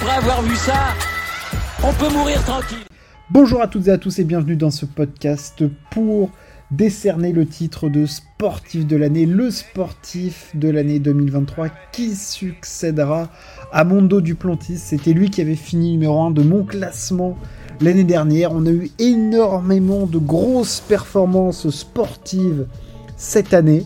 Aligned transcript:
après 0.00 0.16
avoir 0.16 0.42
vu 0.42 0.54
ça, 0.54 0.94
on 1.82 1.92
peut 1.92 2.12
mourir 2.12 2.40
tranquille. 2.44 2.78
Bonjour 3.30 3.60
à 3.60 3.66
toutes 3.66 3.88
et 3.88 3.90
à 3.90 3.98
tous 3.98 4.20
et 4.20 4.24
bienvenue 4.24 4.54
dans 4.54 4.70
ce 4.70 4.86
podcast 4.86 5.64
pour 5.90 6.30
décerner 6.70 7.32
le 7.32 7.46
titre 7.46 7.88
de 7.88 8.06
sportif 8.06 8.86
de 8.86 8.96
l'année, 8.96 9.26
le 9.26 9.50
sportif 9.50 10.52
de 10.54 10.68
l'année 10.68 11.00
2023 11.00 11.68
qui 11.90 12.14
succédera 12.14 13.28
à 13.72 13.82
Mondo 13.82 14.20
Duplantis. 14.20 14.78
C'était 14.78 15.12
lui 15.12 15.30
qui 15.30 15.40
avait 15.40 15.56
fini 15.56 15.92
numéro 15.92 16.22
1 16.22 16.30
de 16.30 16.42
mon 16.42 16.62
classement 16.62 17.36
l'année 17.80 18.04
dernière. 18.04 18.52
On 18.52 18.66
a 18.66 18.70
eu 18.70 18.90
énormément 19.00 20.06
de 20.06 20.18
grosses 20.18 20.80
performances 20.80 21.70
sportives 21.70 22.66
cette 23.16 23.52
année. 23.52 23.84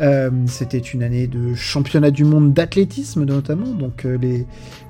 Euh, 0.00 0.30
c'était 0.46 0.78
une 0.78 1.02
année 1.02 1.26
de 1.26 1.54
championnat 1.54 2.10
du 2.10 2.24
monde 2.24 2.54
d'athlétisme 2.54 3.24
notamment, 3.24 3.66
donc 3.66 4.06
euh, 4.06 4.18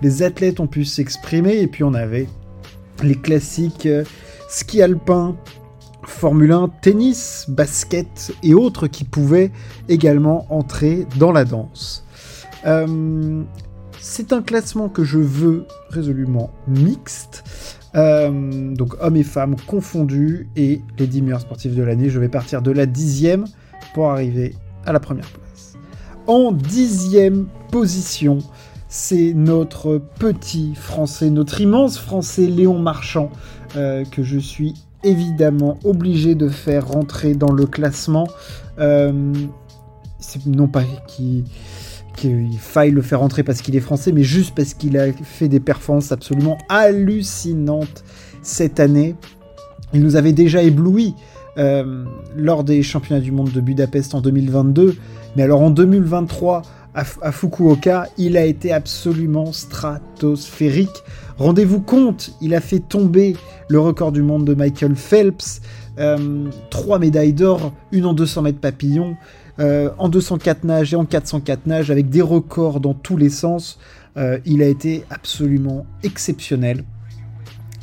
les, 0.03 0.23
athlètes 0.23 0.61
ont 0.61 0.69
pu 0.69 0.85
s'exprimer 0.85 1.59
et 1.59 1.67
puis 1.67 1.83
on 1.83 1.95
avait 1.95 2.29
les 3.03 3.17
classiques 3.17 3.87
euh, 3.87 4.05
ski 4.49 4.83
alpin, 4.83 5.37
Formule 6.05 6.53
1, 6.53 6.71
tennis, 6.81 7.45
basket 7.49 8.33
et 8.43 8.55
autres 8.55 8.87
qui 8.87 9.05
pouvaient 9.05 9.51
également 9.89 10.47
entrer 10.49 11.07
dans 11.19 11.31
la 11.31 11.45
danse. 11.45 12.05
C'est 14.01 14.33
un 14.33 14.41
classement 14.41 14.89
que 14.89 15.05
je 15.05 15.19
veux 15.19 15.67
résolument 15.91 16.51
mixte. 16.67 17.45
donc 17.95 18.95
hommes 19.01 19.17
et 19.17 19.23
femmes 19.23 19.57
confondus 19.67 20.49
et 20.57 20.81
les 20.99 21.07
10 21.07 21.23
meilleurs 21.23 21.43
sportifs 21.43 21.75
de 21.75 21.83
l'année. 21.83 22.09
Je 22.09 22.19
vais 22.19 22.31
partir 22.31 22.63
de 22.63 22.71
la 22.71 22.87
dixième 22.87 23.45
pour 23.93 24.11
arriver 24.11 24.55
à 24.87 24.93
la 24.93 25.01
première 25.01 25.29
place. 25.29 25.75
En 26.27 26.53
dixième 26.53 27.47
position, 27.71 28.39
c'est 28.89 29.33
notre 29.35 30.01
petit 30.19 30.75
français, 30.75 31.31
notre 31.31 31.61
immense 31.61 31.99
français 31.99 32.47
Léon 32.47 32.79
Marchand, 32.79 33.31
euh, 33.77 34.05
que 34.05 34.23
je 34.23 34.39
suis 34.39 34.75
évidemment 35.05 35.79
obligé 35.85 36.35
de 36.35 36.49
faire 36.49 36.89
rentrer 36.89 37.35
dans 37.35 37.53
le 37.53 37.67
classement. 37.67 38.27
Euh, 38.79 39.33
non 40.47 40.69
pas 40.69 40.85
qu'il 41.07 41.45
faille 42.59 42.91
le 42.91 43.03
faire 43.03 43.21
rentrer 43.21 43.43
parce 43.43 43.63
qu'il 43.63 43.77
est 43.77 43.81
français, 43.81 44.13
mais 44.13 44.23
juste 44.23 44.55
parce 44.55 44.75
qu'il 44.75 44.99
a 44.99 45.13
fait 45.13 45.49
des 45.49 45.61
performances 45.61 46.13
absolument 46.13 46.59
hallucinantes 46.69 48.05
cette 48.43 48.81
année. 48.81 49.17
Il 49.95 50.03
nous 50.03 50.17
avait 50.17 50.33
déjà 50.33 50.63
ébloui 50.63 51.15
euh, 51.59 52.05
lors 52.37 52.65
des 52.65 52.83
championnats 52.83 53.21
du 53.21 53.33
monde 53.33 53.51
de 53.51 53.61
Budapest 53.61 54.15
en 54.15 54.21
2022. 54.21 54.97
Mais 55.37 55.43
alors 55.43 55.63
en 55.63 55.71
2023, 55.71 56.63
à, 56.95 57.05
Fukuoka, 57.05 58.09
il 58.19 58.37
a 58.37 58.45
été 58.45 58.73
absolument 58.73 59.53
stratosphérique. 59.53 61.05
Rendez-vous 61.39 61.81
compte, 61.81 62.33
il 62.41 62.55
a 62.55 62.61
fait 62.61 62.81
tomber 62.81 63.37
le 63.69 63.79
record 63.79 64.13
du 64.13 64.23
monde 64.23 64.45
de 64.45 64.55
Michael 64.55 64.97
Phelps. 64.97 65.61
Euh, 65.99 66.49
trois 66.71 66.99
médailles 66.99 67.33
d'or, 67.33 67.73
une 67.93 68.07
en 68.07 68.15
200 68.15 68.43
mètres 68.43 68.59
papillon, 68.59 69.17
euh, 69.59 69.91
en 69.99 70.09
204 70.09 70.65
nage 70.65 70.93
et 70.95 70.97
en 70.97 71.05
404 71.05 71.67
nage, 71.67 71.91
avec 71.91 72.09
des 72.09 72.23
records 72.23 72.81
dans 72.81 72.95
tous 72.95 73.17
les 73.17 73.31
sens. 73.31 73.79
il 74.45 74.63
a 74.63 74.67
été 74.67 75.05
absolument 75.09 75.87
exceptionnel. 76.03 76.85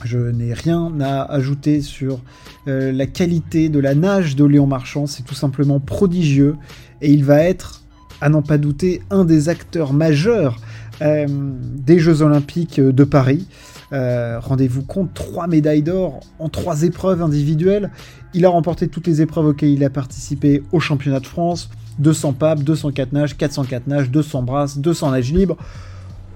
Je 0.03 0.19
n'ai 0.19 0.53
rien 0.53 0.91
à 1.01 1.23
ajouter 1.23 1.81
sur 1.81 2.19
euh, 2.67 2.91
la 2.91 3.07
qualité 3.07 3.69
de 3.69 3.79
la 3.79 3.95
nage 3.95 4.35
de 4.35 4.45
Léon 4.45 4.67
Marchand, 4.67 5.07
c'est 5.07 5.23
tout 5.23 5.35
simplement 5.35 5.79
prodigieux 5.79 6.55
et 7.01 7.11
il 7.11 7.23
va 7.23 7.41
être, 7.41 7.83
à 8.21 8.29
n'en 8.29 8.41
pas 8.41 8.57
douter, 8.57 9.01
un 9.09 9.25
des 9.25 9.49
acteurs 9.49 9.93
majeurs 9.93 10.57
euh, 11.01 11.25
des 11.29 11.99
Jeux 11.99 12.21
Olympiques 12.21 12.79
de 12.79 13.03
Paris. 13.03 13.47
Euh, 13.93 14.39
rendez-vous 14.39 14.83
compte, 14.83 15.13
trois 15.13 15.47
médailles 15.47 15.81
d'or 15.81 16.19
en 16.39 16.49
trois 16.49 16.83
épreuves 16.83 17.21
individuelles. 17.21 17.89
Il 18.33 18.45
a 18.45 18.49
remporté 18.49 18.87
toutes 18.87 19.07
les 19.07 19.21
épreuves 19.21 19.47
auxquelles 19.47 19.69
il 19.69 19.83
a 19.83 19.89
participé 19.89 20.61
au 20.71 20.79
championnat 20.79 21.19
de 21.19 21.27
France 21.27 21.69
200 21.99 22.33
papes, 22.33 22.61
204 22.61 23.13
nages, 23.13 23.35
404 23.35 23.87
nages, 23.87 24.11
200 24.11 24.43
brasses, 24.43 24.77
200 24.77 25.11
nages 25.11 25.33
libres. 25.33 25.57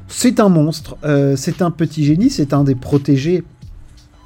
C'est 0.07 0.39
un 0.39 0.49
monstre, 0.49 0.97
c'est 1.37 1.61
un 1.61 1.71
petit 1.71 2.03
génie, 2.03 2.29
c'est 2.29 2.53
un 2.53 2.63
des 2.63 2.75
protégés 2.75 3.43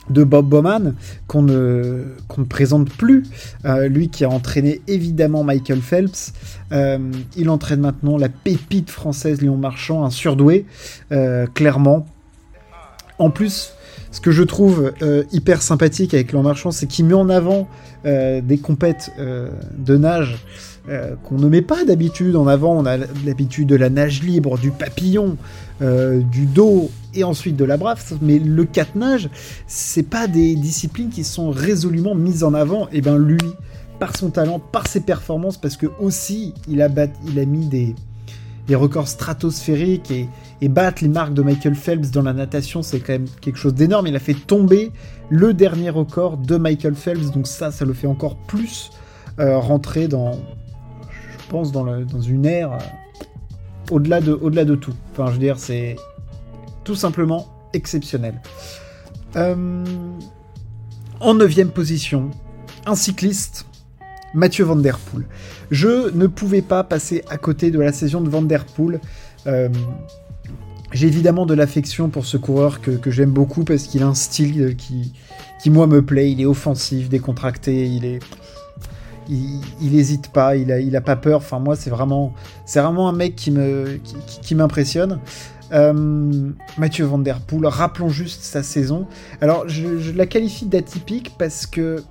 de 0.10 0.24
Bob 0.24 0.48
Bowman 0.48 0.94
qu'on 1.28 1.42
ne, 1.42 2.04
ne 2.38 2.44
présente 2.44 2.90
plus. 2.90 3.24
Euh, 3.66 3.88
lui 3.88 4.10
qui 4.10 4.24
a 4.24 4.30
entraîné 4.30 4.82
évidemment 4.88 5.44
Michael 5.44 5.82
Phelps. 5.82 6.34
Euh, 6.72 6.98
il 7.36 7.50
entraîne 7.50 7.82
maintenant 7.82 8.18
la 8.18 8.30
pépite 8.30 8.90
française 8.90 9.42
Léon 9.42 9.58
Marchand, 9.58 10.04
un 10.06 10.10
surdoué, 10.10 10.66
euh, 11.12 11.48
clairement. 11.54 12.08
En 13.18 13.30
plus, 13.30 13.74
ce 14.12 14.20
que 14.20 14.32
je 14.32 14.44
trouve 14.44 14.94
hyper 15.32 15.62
sympathique 15.62 16.14
avec 16.14 16.32
Léon 16.32 16.44
Marchand, 16.44 16.72
c'est 16.72 16.86
qu'il 16.86 17.06
met 17.06 17.14
en 17.14 17.30
avant 17.30 17.68
des 18.04 18.60
compètes 18.62 19.12
de 19.18 19.98
nage 19.98 20.38
qu'on 21.24 21.38
ne 21.38 21.50
met 21.50 21.62
pas 21.62 21.84
d'habitude 21.84 22.36
en 22.36 22.48
avant. 22.48 22.78
On 22.78 22.86
a 22.86 22.98
l'habitude 23.26 23.68
de 23.68 23.76
la 23.76 23.90
nage 23.90 24.22
libre, 24.22 24.58
du 24.58 24.72
papillon, 24.72 25.38
du 25.82 26.46
dos 26.46 26.92
et 27.16 27.24
ensuite 27.24 27.56
de 27.56 27.66
la 27.66 27.78
brave, 27.78 28.02
mais 28.22 28.40
le 28.40 28.66
4 28.66 28.96
nage, 28.96 29.30
c'est 29.68 30.04
pas 30.04 30.28
des 30.28 30.56
disciplines 30.56 31.10
qui 31.10 31.24
sont 31.24 31.50
résolument 31.50 32.16
mises 32.16 32.44
en 32.44 32.54
avant. 32.54 32.88
Et 32.92 33.02
ben 33.02 33.18
lui, 33.18 33.40
par 34.00 34.16
son 34.16 34.30
talent, 34.30 34.60
par 34.60 34.88
ses 34.88 35.02
performances, 35.02 35.58
parce 35.58 35.78
que 35.78 35.88
aussi 36.00 36.54
il 36.68 36.82
a, 36.82 36.90
il 37.28 37.40
a 37.40 37.46
mis 37.46 37.68
des, 37.68 37.96
des 38.68 38.76
records 38.76 39.08
stratosphériques 39.08 40.12
et, 40.12 40.28
et, 40.62 40.68
battre 40.68 41.04
les 41.04 41.10
marques 41.10 41.34
de 41.34 41.42
Michael 41.42 41.76
Phelps 41.76 42.12
dans 42.12 42.24
la 42.24 42.34
natation, 42.34 42.82
c'est 42.82 43.00
quand 43.00 43.14
même 43.14 43.28
quelque 43.42 43.58
chose 43.58 43.74
d'énorme. 43.74 44.08
Il 44.08 44.16
a 44.16 44.20
fait 44.20 44.34
tomber 44.34 44.92
le 45.30 45.54
dernier 45.54 45.90
record 45.90 46.38
de 46.38 46.58
Michael 46.58 46.96
Phelps, 46.96 47.32
donc 47.32 47.48
ça, 47.48 47.72
ça 47.72 47.86
le 47.86 47.94
fait 47.94 48.08
encore 48.08 48.36
plus 48.36 48.92
euh, 49.40 49.58
rentrer 49.58 50.08
dans, 50.08 50.40
pense, 51.48 51.72
dans, 51.72 51.84
le, 51.84 52.06
dans 52.06 52.22
une 52.22 52.46
ère 52.46 52.74
euh, 52.74 52.78
au-delà 53.92 54.22
de, 54.22 54.76
tout. 54.76 54.94
Enfin, 55.12 55.28
je 55.28 55.32
veux 55.34 55.40
dire, 55.40 55.60
c'est 55.60 55.96
tout 56.84 56.96
simplement 56.96 57.48
exceptionnel. 57.74 58.42
Euh, 59.36 59.84
en 61.20 61.34
neuvième 61.34 61.70
position, 61.70 62.32
un 62.86 62.96
cycliste, 62.96 63.66
Mathieu 64.34 64.66
Van 64.66 64.76
Der 64.76 64.98
Poel. 64.98 65.26
Je 65.72 66.14
ne 66.14 66.28
pouvais 66.28 66.62
pas 66.62 66.84
passer 66.84 67.24
à 67.30 67.38
côté 67.38 67.72
de 67.72 67.80
la 67.80 67.92
saison 67.92 68.22
de 68.22 68.30
Van 68.30 68.42
Der 68.42 68.66
Poel. 68.66 69.00
Euh, 69.48 69.70
j'ai 70.92 71.08
évidemment 71.08 71.46
de 71.46 71.54
l'affection 71.54 72.10
pour 72.10 72.26
ce 72.26 72.38
coureur 72.38 72.80
que, 72.82 73.12
j'aime 73.12 73.32
beaucoup 73.32 73.64
parce 73.64 73.84
qu'il 73.84 74.04
a 74.04 74.08
un 74.08 74.14
style 74.14 74.76
qui, 74.78 75.14
moi, 75.70 75.88
me 75.88 76.02
plaît. 76.02 76.32
Il 76.32 76.42
est 76.42 76.46
offensif, 76.46 77.10
décontracté, 77.10 77.88
il 77.88 78.06
est... 78.06 78.20
Il, 79.30 79.62
il 79.82 80.20
pas, 80.34 80.56
il 80.56 80.96
a, 80.96 81.02
pas 81.02 81.16
peur. 81.16 81.38
Enfin, 81.38 81.60
moi, 81.60 81.76
c'est 81.76 81.90
vraiment, 81.90 82.34
un 82.76 83.12
mec 83.14 83.36
qui 83.36 84.56
m'impressionne. 84.56 85.20
Euh, 85.72 86.52
Mathieu 86.78 87.06
Van 87.06 87.18
Der 87.18 87.40
Poel, 87.40 87.66
rappelons 87.66 88.10
juste 88.10 88.44
sa 88.44 88.64
saison. 88.64 89.08
Alors, 89.42 89.68
je, 89.68 90.12
la 90.12 90.26
qualifie 90.26 90.66
d'atypique 90.66 91.36
parce 91.38 91.66
que 91.66 92.04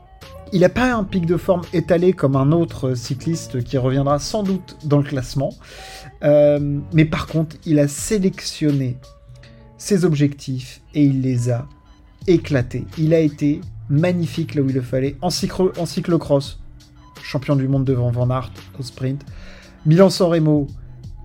il 0.53 0.61
n'a 0.61 0.69
pas 0.69 0.95
un 0.95 1.05
pic 1.05 1.27
de 1.27 1.37
forme 1.37 1.63
étalé 1.73 2.13
comme 2.13 2.37
un 2.37 2.53
autre 2.53 2.95
cycliste 2.95 3.65
qui 3.65 3.77
reviendra 3.79 4.19
sans 4.19 4.43
doute 4.43 4.77
dans 4.85 4.99
le 4.99 5.05
classement. 5.05 5.53
Euh, 6.23 6.81
mais 6.93 7.05
par 7.05 7.27
contre, 7.27 7.57
il 7.67 7.79
a 7.79 7.89
sélectionné 7.89 8.99
ses 9.79 10.05
objectifs 10.05 10.81
et 10.95 11.03
il 11.05 11.23
les 11.23 11.51
a 11.51 11.67
éclatés. 12.27 12.85
Il 12.99 13.15
a 13.15 13.21
été 13.21 13.61
magnifique 13.89 14.55
là 14.55 14.63
où 14.63 14.69
il 14.69 14.75
le 14.75 14.83
fallait. 14.83 15.17
En, 15.23 15.29
en 15.29 15.87
cyclocross, 15.87 16.61
champion 17.25 17.57
du 17.57 17.67
monde 17.67 17.85
devant 17.85 18.11
Van 18.11 18.31
Aert 18.31 18.53
au 18.79 18.83
sprint. 18.83 19.25
Milan-San 19.87 20.29
Remo, 20.29 20.67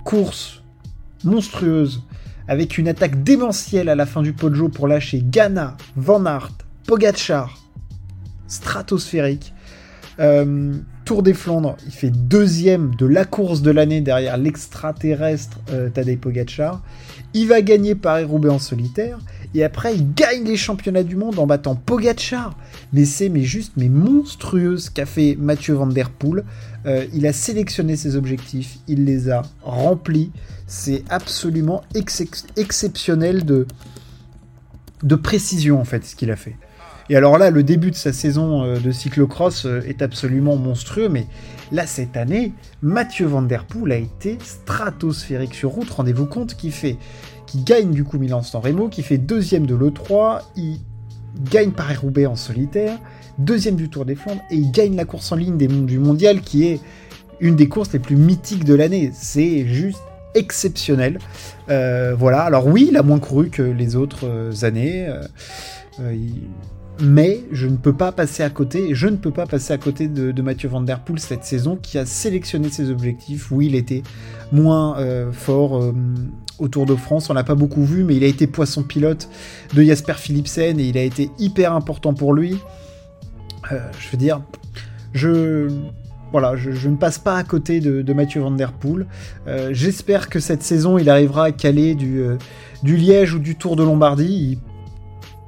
course 0.03 0.63
monstrueuse 1.23 2.01
avec 2.47 2.77
une 2.77 2.87
attaque 2.87 3.23
démentielle 3.23 3.89
à 3.89 3.95
la 3.95 4.05
fin 4.05 4.21
du 4.21 4.33
Poggio 4.33 4.69
pour 4.69 4.87
lâcher 4.87 5.21
Ghana, 5.23 5.77
Van 5.95 6.25
Aert, 6.25 6.51
Pogachar, 6.87 7.61
stratosphérique. 8.47 9.53
Euh, 10.19 10.73
Tour 11.05 11.23
des 11.23 11.33
Flandres, 11.33 11.75
il 11.85 11.91
fait 11.91 12.11
deuxième 12.11 12.93
de 12.95 13.05
la 13.05 13.25
course 13.25 13.61
de 13.61 13.71
l'année 13.71 14.01
derrière 14.01 14.37
l'extraterrestre 14.37 15.59
euh, 15.71 15.89
Tadej 15.89 16.19
Pogacar. 16.19 16.83
Il 17.33 17.47
va 17.47 17.61
gagner 17.61 17.95
Paris-Roubaix 17.95 18.49
en 18.49 18.59
solitaire. 18.59 19.17
Et 19.55 19.63
après, 19.63 19.95
il 19.95 20.13
gagne 20.13 20.43
les 20.43 20.57
championnats 20.57 21.03
du 21.03 21.15
monde 21.15 21.39
en 21.39 21.47
battant 21.47 21.75
Pogachar. 21.75 22.55
Mais 22.93 23.05
c'est 23.05 23.29
mais 23.29 23.43
juste 23.43 23.73
mais 23.77 23.89
monstrueux 23.89 24.77
ce 24.77 24.91
qu'a 24.91 25.05
fait 25.05 25.35
Mathieu 25.39 25.73
Van 25.73 25.87
Der 25.87 26.09
Poel. 26.09 26.43
Euh, 26.85 27.05
il 27.13 27.25
a 27.25 27.33
sélectionné 27.33 27.95
ses 27.95 28.15
objectifs, 28.15 28.77
il 28.87 29.05
les 29.05 29.29
a 29.29 29.41
remplis. 29.61 30.31
C'est 30.67 31.03
absolument 31.09 31.81
exceptionnel 32.55 33.43
de, 33.43 33.65
de 35.03 35.15
précision 35.15 35.79
en 35.79 35.85
fait 35.85 36.05
ce 36.05 36.15
qu'il 36.15 36.31
a 36.31 36.35
fait. 36.35 36.55
Et 37.11 37.15
alors 37.15 37.39
là, 37.39 37.49
le 37.49 37.63
début 37.63 37.89
de 37.89 37.95
sa 37.95 38.13
saison 38.13 38.63
euh, 38.63 38.79
de 38.79 38.91
cyclocross 38.91 39.65
euh, 39.65 39.81
est 39.87 40.03
absolument 40.03 40.57
monstrueux, 40.57 41.09
mais 41.09 41.25
là, 41.71 41.87
cette 41.87 42.15
année, 42.15 42.53
Mathieu 42.83 43.25
Van 43.25 43.41
Der 43.41 43.65
Poel 43.65 43.91
a 43.91 43.97
été 43.97 44.37
stratosphérique 44.43 45.55
sur 45.55 45.71
route. 45.71 45.89
Rendez-vous 45.89 46.27
compte 46.27 46.55
qu'il 46.55 46.71
fait 46.71 46.97
qui 47.49 47.63
gagne 47.63 47.89
du 47.89 48.03
coup 48.03 48.19
Milan-San 48.19 48.61
Remo, 48.61 48.89
qui 48.89 49.01
fait 49.01 49.17
deuxième 49.17 49.65
de 49.65 49.73
l'E3, 49.73 50.41
il 50.55 50.77
gagne 51.49 51.71
Paris-Roubaix 51.71 52.27
en 52.27 52.35
solitaire, 52.35 52.99
deuxième 53.39 53.75
du 53.75 53.89
Tour 53.89 54.05
des 54.05 54.13
Flandres, 54.13 54.43
et 54.51 54.55
il 54.55 54.71
gagne 54.71 54.95
la 54.95 55.05
course 55.05 55.31
en 55.31 55.35
ligne 55.35 55.57
des, 55.57 55.67
du 55.67 55.97
mondial, 55.97 56.41
qui 56.41 56.67
est 56.67 56.79
une 57.39 57.55
des 57.55 57.67
courses 57.67 57.91
les 57.91 57.97
plus 57.97 58.17
mythiques 58.17 58.65
de 58.65 58.75
l'année. 58.75 59.09
C'est 59.15 59.65
juste 59.65 60.03
exceptionnel. 60.35 61.17
Euh, 61.69 62.13
voilà, 62.15 62.41
alors 62.41 62.67
oui, 62.67 62.89
il 62.91 62.97
a 62.97 63.01
moins 63.01 63.17
couru 63.17 63.49
que 63.49 63.63
les 63.63 63.95
autres 63.95 64.27
euh, 64.27 64.51
années. 64.61 65.07
Euh, 65.07 66.13
mais 67.01 67.39
je 67.51 67.65
ne 67.65 67.77
peux 67.77 67.93
pas 67.93 68.11
passer 68.11 68.43
à 68.43 68.51
côté, 68.51 68.93
je 68.93 69.07
ne 69.07 69.15
peux 69.15 69.31
pas 69.31 69.47
passer 69.47 69.73
à 69.73 69.79
côté 69.79 70.07
de, 70.07 70.41
Mathieu 70.43 70.69
Van 70.69 70.81
Der 70.81 70.99
Poel 70.99 71.17
cette 71.17 71.45
saison 71.45 71.79
qui 71.81 71.97
a 71.97 72.05
sélectionné 72.05 72.69
ses 72.69 72.91
objectifs. 72.91 73.49
Oui, 73.49 73.65
il 73.65 73.75
était 73.75 74.03
moins 74.51 74.97
fort 75.31 75.93
au 76.59 76.67
Tour 76.67 76.85
de 76.85 76.95
France, 76.95 77.29
on 77.29 77.33
l'a 77.33 77.43
pas 77.43 77.55
beaucoup 77.55 77.83
vu, 77.83 78.03
mais 78.03 78.15
il 78.15 78.23
a 78.23 78.27
été 78.27 78.47
poisson 78.47 78.83
pilote 78.83 79.29
de 79.73 79.83
Jasper 79.83 80.13
Philipsen 80.13 80.79
et 80.79 80.83
il 80.83 80.97
a 80.97 81.03
été 81.03 81.31
hyper 81.39 81.73
important 81.73 82.13
pour 82.13 82.33
lui. 82.33 82.57
je 83.69 84.11
veux 84.11 84.17
dire, 84.17 84.41
je 85.13 85.69
voilà, 86.31 86.55
je, 86.55 86.89
ne 86.89 86.95
passe 86.95 87.17
pas 87.17 87.35
à 87.37 87.43
côté 87.43 87.79
de, 87.79 88.13
Mathieu 88.13 88.41
Van 88.41 88.51
Der 88.51 88.71
Poel. 88.71 89.07
Euh, 89.47 89.69
j'espère 89.71 90.29
que 90.29 90.39
cette 90.39 90.61
saison, 90.61 90.97
il 90.97 91.09
arrivera 91.09 91.45
à 91.45 91.51
caler 91.51 91.95
du, 91.95 92.19
euh, 92.19 92.37
du 92.83 92.97
Liège 92.97 93.33
ou 93.33 93.39
du 93.39 93.55
Tour 93.55 93.75
de 93.75 93.83
Lombardie. 93.83 94.59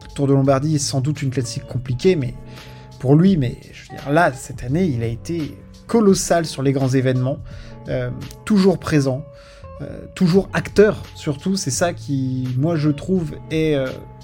le 0.04 0.13
Tour 0.16 0.28
de 0.28 0.34
Lombardie 0.34 0.75
est 0.75 0.80
sans 0.80 1.02
doute 1.02 1.22
une 1.22 1.30
classique 1.30 1.68
compliquée, 1.68 2.16
mais 2.16 2.34
pour 3.00 3.16
lui, 3.16 3.38
mais 3.38 3.58
je 3.72 3.81
veux 3.92 3.98
dire, 3.98 4.12
là, 4.12 4.31
cette 4.34 4.63
année, 4.63 4.86
il 4.86 5.04
a 5.04 5.08
été 5.08 5.56
colossal 5.86 6.46
sur 6.46 6.63
les 6.63 6.72
grands 6.72 6.90
événements, 6.90 7.38
euh, 7.88 8.10
toujours 8.46 8.80
présent, 8.80 9.24
toujours 10.16 10.50
acteur, 10.54 11.04
surtout. 11.16 11.56
C'est 11.56 11.72
ça 11.72 11.94
qui, 11.94 12.48
moi, 12.57 12.75
je 12.75 12.89
trouve, 12.89 13.36
est 13.50 13.75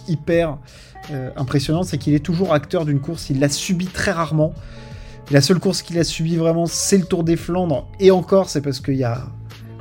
hyper 0.07 0.57
impressionnant, 1.35 1.83
c'est 1.83 1.97
qu'il 1.97 2.13
est 2.13 2.23
toujours 2.23 2.53
acteur 2.53 2.85
d'une 2.85 2.99
course. 2.99 3.29
Il 3.29 3.39
l'a 3.39 3.49
subi 3.49 3.85
très 3.85 4.11
rarement. 4.11 4.53
La 5.29 5.41
seule 5.41 5.59
course 5.59 5.81
qu'il 5.81 5.99
a 5.99 6.05
subi 6.05 6.37
vraiment, 6.37 6.67
c'est 6.67 6.97
le 6.97 7.03
Tour 7.03 7.25
des 7.25 7.35
Flandres. 7.35 7.85
Et 7.99 8.11
encore, 8.11 8.49
c'est 8.49 8.61
parce 8.61 8.79
qu'il 8.79 8.95
y 8.95 9.03
a. 9.03 9.27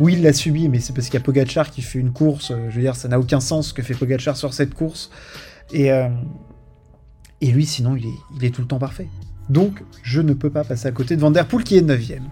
Oui, 0.01 0.15
il 0.15 0.23
l'a 0.23 0.33
subi, 0.33 0.69
mais 0.69 0.81
c'est 0.81 0.93
parce 0.93 1.07
qu'il 1.07 1.15
y 1.15 1.23
a 1.23 1.25
Pogachar 1.25 1.71
qui 1.71 1.83
fait 1.83 2.01
une 2.01 2.13
course. 2.13 2.51
Euh, 2.51 2.69
je 2.69 2.75
veux 2.75 2.83
dire, 2.83 2.97
ça 2.97 3.07
n'a 3.09 3.19
aucun 3.19 3.39
sens 3.39 3.69
ce 3.69 3.75
que 3.75 3.83
fait 3.83 3.95
Pogachar 3.95 4.37
sur 4.37 4.53
cette 4.53 4.75
course. 4.75 5.11
Et, 5.73 5.93
euh, 5.93 6.09
et 7.41 7.53
lui, 7.53 7.65
sinon, 7.65 7.97
il 7.97 8.45
est, 8.45 8.51
tout 8.51 8.61
le 8.61 8.67
temps 8.67 8.81
parfait. 8.81 9.09
Donc, 9.49 9.85
je 10.03 10.21
ne 10.21 10.35
peux 10.35 10.51
pas 10.51 10.65
passer 10.65 10.89
à 10.89 10.93
côté 10.93 11.15
de 11.15 11.21
Vanderpool 11.21 11.63
qui 11.63 11.77
est 11.77 11.83
9ème. 11.83 12.23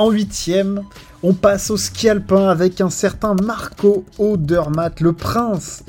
En 0.00 0.10
8ème, 0.10 0.82
on 1.22 1.34
passe 1.34 1.70
au 1.70 1.76
ski 1.76 2.08
alpin 2.08 2.48
avec 2.48 2.80
un 2.80 2.90
certain 2.90 3.34
Marco 3.34 4.04
Odermatt, 4.18 5.00
le 5.00 5.12
prince 5.12 5.84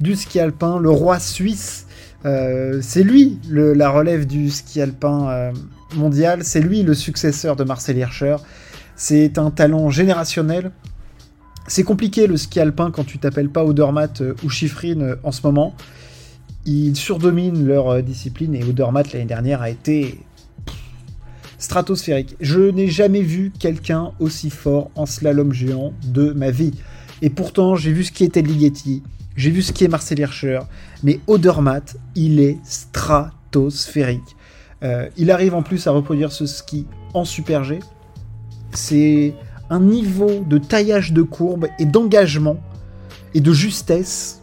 du 0.00 0.16
ski 0.16 0.40
alpin, 0.40 0.78
le 0.78 0.88
roi 0.88 1.18
suisse. 1.18 1.86
Euh, 2.24 2.78
c'est 2.80 3.02
lui 3.02 3.38
la 3.50 3.90
relève 3.90 4.26
du 4.26 4.50
ski 4.50 4.80
alpin 4.80 5.52
mondial. 5.94 6.44
C'est 6.44 6.60
lui 6.60 6.82
le 6.82 6.94
successeur 6.94 7.56
de 7.56 7.64
Marcel 7.64 7.98
Hirscher. 7.98 8.36
C'est 8.96 9.36
un 9.36 9.50
talent 9.50 9.90
générationnel. 9.90 10.70
C'est 11.68 11.82
compliqué 11.82 12.26
le 12.26 12.36
ski 12.36 12.60
alpin 12.60 12.90
quand 12.90 13.04
tu 13.04 13.18
t'appelles 13.18 13.50
pas 13.50 13.64
Odermatt 13.64 14.20
euh, 14.20 14.34
ou 14.44 14.48
Schifrin 14.48 15.00
euh, 15.00 15.16
en 15.24 15.32
ce 15.32 15.40
moment. 15.44 15.74
Ils 16.64 16.96
surdominent 16.96 17.66
leur 17.66 17.88
euh, 17.88 18.02
discipline 18.02 18.54
et 18.54 18.62
Odermatt 18.62 19.12
l'année 19.12 19.24
dernière 19.26 19.62
a 19.62 19.70
été 19.70 20.20
stratosphérique. 21.66 22.36
Je 22.40 22.60
n'ai 22.60 22.86
jamais 22.86 23.22
vu 23.22 23.52
quelqu'un 23.58 24.12
aussi 24.20 24.50
fort 24.50 24.88
en 24.94 25.04
slalom 25.04 25.52
géant 25.52 25.92
de 26.04 26.30
ma 26.30 26.52
vie. 26.52 26.70
Et 27.22 27.28
pourtant, 27.28 27.74
j'ai 27.74 27.92
vu 27.92 28.04
ce 28.04 28.12
qui 28.12 28.22
était 28.22 28.40
Ligeti, 28.40 29.02
j'ai 29.34 29.50
vu 29.50 29.62
ce 29.62 29.72
qui 29.72 29.82
est 29.82 29.88
Marcel 29.88 30.20
Hirscher, 30.20 30.60
mais 31.02 31.18
Odermatt, 31.26 31.96
il 32.14 32.38
est 32.38 32.58
stratosphérique. 32.62 34.36
Euh, 34.84 35.08
il 35.16 35.32
arrive 35.32 35.54
en 35.54 35.62
plus 35.62 35.88
à 35.88 35.90
reproduire 35.90 36.30
ce 36.30 36.46
ski 36.46 36.86
en 37.14 37.24
Super 37.24 37.64
G. 37.64 37.80
C'est 38.72 39.34
un 39.68 39.80
niveau 39.80 40.44
de 40.46 40.58
taillage 40.58 41.12
de 41.12 41.22
courbe 41.22 41.66
et 41.80 41.84
d'engagement 41.84 42.58
et 43.34 43.40
de 43.40 43.52
justesse 43.52 44.40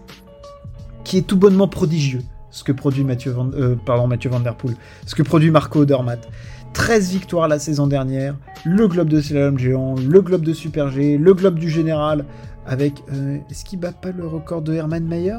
qui 1.06 1.20
est 1.20 1.26
tout 1.26 1.38
bonnement 1.38 1.70
prodigieux. 1.70 2.24
Ce 2.52 2.66
que 2.66 2.74
produit 2.74 3.06
Mathieu 3.06 3.32
Van, 3.32 3.50
euh, 3.54 3.78
pardon, 3.86 4.08
Mathieu 4.08 4.30
Der 4.44 4.56
Poel, 4.56 4.76
ce 5.06 5.16
que 5.16 5.24
produit 5.24 5.52
Marco 5.52 5.80
Odermatt. 5.80 6.28
13 6.74 7.12
victoires 7.12 7.48
la 7.48 7.60
saison 7.60 7.88
dernière, 7.88 8.36
le 8.66 8.88
globe 8.88 9.10
de 9.10 9.22
slalom 9.22 9.58
géant, 9.58 9.96
le 9.96 10.22
globe 10.22 10.44
de 10.44 10.54
Super 10.54 10.90
G, 10.90 11.18
le 11.18 11.34
globe 11.34 11.60
du 11.60 11.70
général, 11.70 12.26
avec... 12.66 13.04
Euh, 13.12 13.38
est-ce 13.50 13.64
qu'il 13.64 13.80
bat 13.80 13.92
pas 13.92 14.12
le 14.12 14.26
record 14.26 14.62
de 14.62 14.74
Hermann 14.74 15.06
Mayer? 15.06 15.38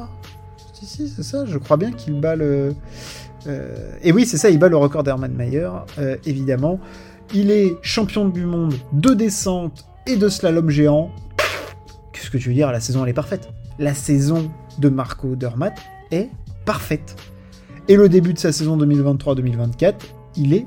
Si, 0.73 0.85
si, 0.85 1.09
c'est 1.09 1.23
ça, 1.23 1.45
je 1.45 1.57
crois 1.57 1.77
bien 1.77 1.91
qu'il 1.91 2.19
bat 2.19 2.35
le... 2.35 2.73
Euh, 3.47 3.97
et 4.01 4.11
oui, 4.11 4.25
c'est 4.25 4.37
ça, 4.37 4.49
il 4.49 4.57
bat 4.57 4.69
le 4.69 4.77
record 4.77 5.03
d'Hermann 5.03 5.33
Mayer, 5.33 5.69
euh, 5.99 6.17
évidemment. 6.25 6.79
Il 7.33 7.51
est 7.51 7.75
champion 7.81 8.27
du 8.27 8.45
monde 8.45 8.73
de 8.93 9.13
descente 9.13 9.85
et 10.07 10.15
de 10.15 10.29
slalom 10.29 10.69
géant. 10.69 11.11
Qu'est-ce 12.13 12.29
que 12.29 12.37
tu 12.37 12.49
veux 12.49 12.55
dire? 12.55 12.71
La 12.71 12.79
saison, 12.79 13.03
elle 13.03 13.09
est 13.09 13.13
parfaite. 13.13 13.49
La 13.77 13.93
saison 13.93 14.51
de 14.79 14.89
Marco 14.89 15.35
Dermat 15.35 15.73
est 16.11 16.29
parfaite. 16.65 17.15
Et 17.87 17.95
le 17.95 18.09
début 18.09 18.33
de 18.33 18.39
sa 18.39 18.51
saison 18.51 18.77
2023-2024, 18.77 19.93
il 20.37 20.53
est 20.53 20.65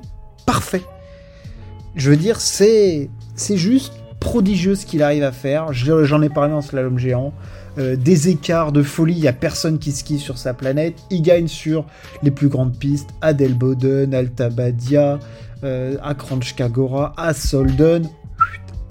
parfait. 0.48 0.80
Je 1.94 2.08
veux 2.08 2.16
dire, 2.16 2.40
c'est 2.40 3.10
c'est 3.36 3.58
juste 3.58 3.92
prodigieux 4.18 4.76
ce 4.76 4.86
qu'il 4.86 5.02
arrive 5.02 5.22
à 5.22 5.30
faire. 5.30 5.74
J'en 5.74 6.22
ai 6.22 6.30
parlé 6.30 6.54
en 6.54 6.62
slalom 6.62 6.98
géant. 6.98 7.34
Euh, 7.76 7.96
des 7.96 8.30
écarts 8.30 8.72
de 8.72 8.82
folie, 8.82 9.12
il 9.12 9.20
n'y 9.20 9.28
a 9.28 9.34
personne 9.34 9.78
qui 9.78 9.92
skie 9.92 10.18
sur 10.18 10.38
sa 10.38 10.54
planète. 10.54 10.94
Il 11.10 11.20
gagne 11.20 11.48
sur 11.48 11.84
les 12.22 12.30
plus 12.30 12.48
grandes 12.48 12.74
pistes, 12.78 13.10
à 13.20 13.34
Delboden, 13.34 14.14
Alta 14.14 14.48
Badia, 14.48 15.18
euh, 15.64 15.98
à 16.02 17.34
Solden. 17.34 18.08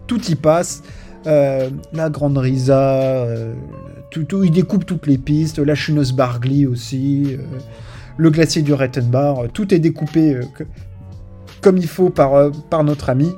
Tout 0.06 0.24
y 0.30 0.36
passe. 0.36 0.84
Euh, 1.26 1.72
la 1.92 2.12
Grande 2.12 2.38
Risa, 2.38 3.26
tout, 4.12 4.44
il 4.44 4.52
découpe 4.52 4.86
toutes 4.86 5.08
les 5.08 5.18
pistes. 5.18 5.58
La 5.58 5.74
Chunos 5.74 6.14
Bargli 6.14 6.68
aussi. 6.68 7.36
le 8.16 8.30
glacier 8.30 8.62
du 8.62 8.76
Rettenbar. 8.76 9.48
tout 9.52 9.74
est 9.74 9.80
découpé 9.80 10.40
comme 11.68 11.78
il 11.78 11.88
faut 11.88 12.10
par, 12.10 12.50
par 12.70 12.86
notre 12.86 13.10
ami 13.10 13.30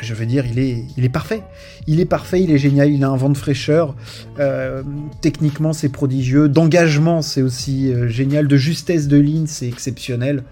je 0.00 0.14
veux 0.14 0.24
dire, 0.24 0.46
il 0.46 0.58
est, 0.58 1.08
parfait. 1.10 1.42
Il 1.86 2.00
est 2.00 2.06
parfait, 2.06 2.40
il 2.40 2.50
est 2.50 2.56
génial, 2.56 2.90
il 2.90 3.04
a 3.04 3.10
un 3.10 3.16
vent 3.18 3.28
de 3.28 3.36
fraîcheur. 3.36 3.94
Euh, 4.38 4.82
techniquement, 5.20 5.74
c'est 5.74 5.90
prodigieux. 5.90 6.48
D'engagement, 6.48 7.20
c'est 7.20 7.42
aussi 7.42 7.92
euh, 7.92 8.08
génial. 8.08 8.48
De 8.48 8.56
justesse 8.56 9.08
de 9.08 9.18
ligne, 9.18 9.46
c'est 9.46 9.68
exceptionnel. 9.68 10.44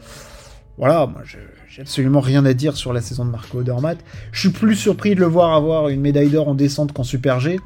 Voilà, 0.77 1.07
moi, 1.07 1.23
j'ai 1.25 1.81
absolument 1.81 2.21
rien 2.21 2.45
à 2.45 2.53
dire 2.53 2.77
sur 2.77 2.93
la 2.93 3.01
saison 3.01 3.25
de 3.25 3.31
Marco 3.31 3.61
Odermatt. 3.61 3.97
Je 4.33 4.41
suis 4.41 4.51
plus 4.51 4.77
surpris 4.77 5.15
de 5.15 5.21
le 5.21 5.27
voir 5.27 5.55
avoir 5.55 5.89
une 5.89 6.03
médaille 6.03 6.29
d'or 6.29 6.49
en 6.49 6.55
descente 6.55 6.93
qu'en 6.93 7.03
Super 7.03 7.41
G. 7.41 7.59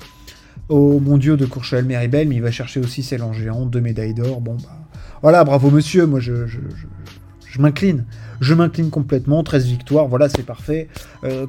Oh 0.68 1.00
mon 1.00 1.18
dieu, 1.18 1.36
de 1.36 1.46
Courchevel 1.46 1.84
Méribel, 1.84 2.28
mais 2.28 2.36
il 2.36 2.42
va 2.42 2.52
chercher 2.52 2.78
aussi 2.78 3.02
celle 3.02 3.24
en 3.24 3.32
géant, 3.32 3.66
deux 3.66 3.80
médailles 3.80 4.14
d'or. 4.14 4.40
Bon, 4.40 4.54
bah. 4.54 4.78
Voilà, 5.20 5.42
bravo 5.42 5.68
monsieur, 5.70 6.06
moi 6.06 6.20
je, 6.20 6.46
je 6.46 7.60
m'incline. 7.60 8.06
Je 8.42 8.54
m'incline 8.54 8.90
complètement. 8.90 9.44
13 9.44 9.66
victoires, 9.66 10.08
voilà, 10.08 10.28
c'est 10.28 10.42
parfait. 10.42 10.88
Euh, 11.22 11.46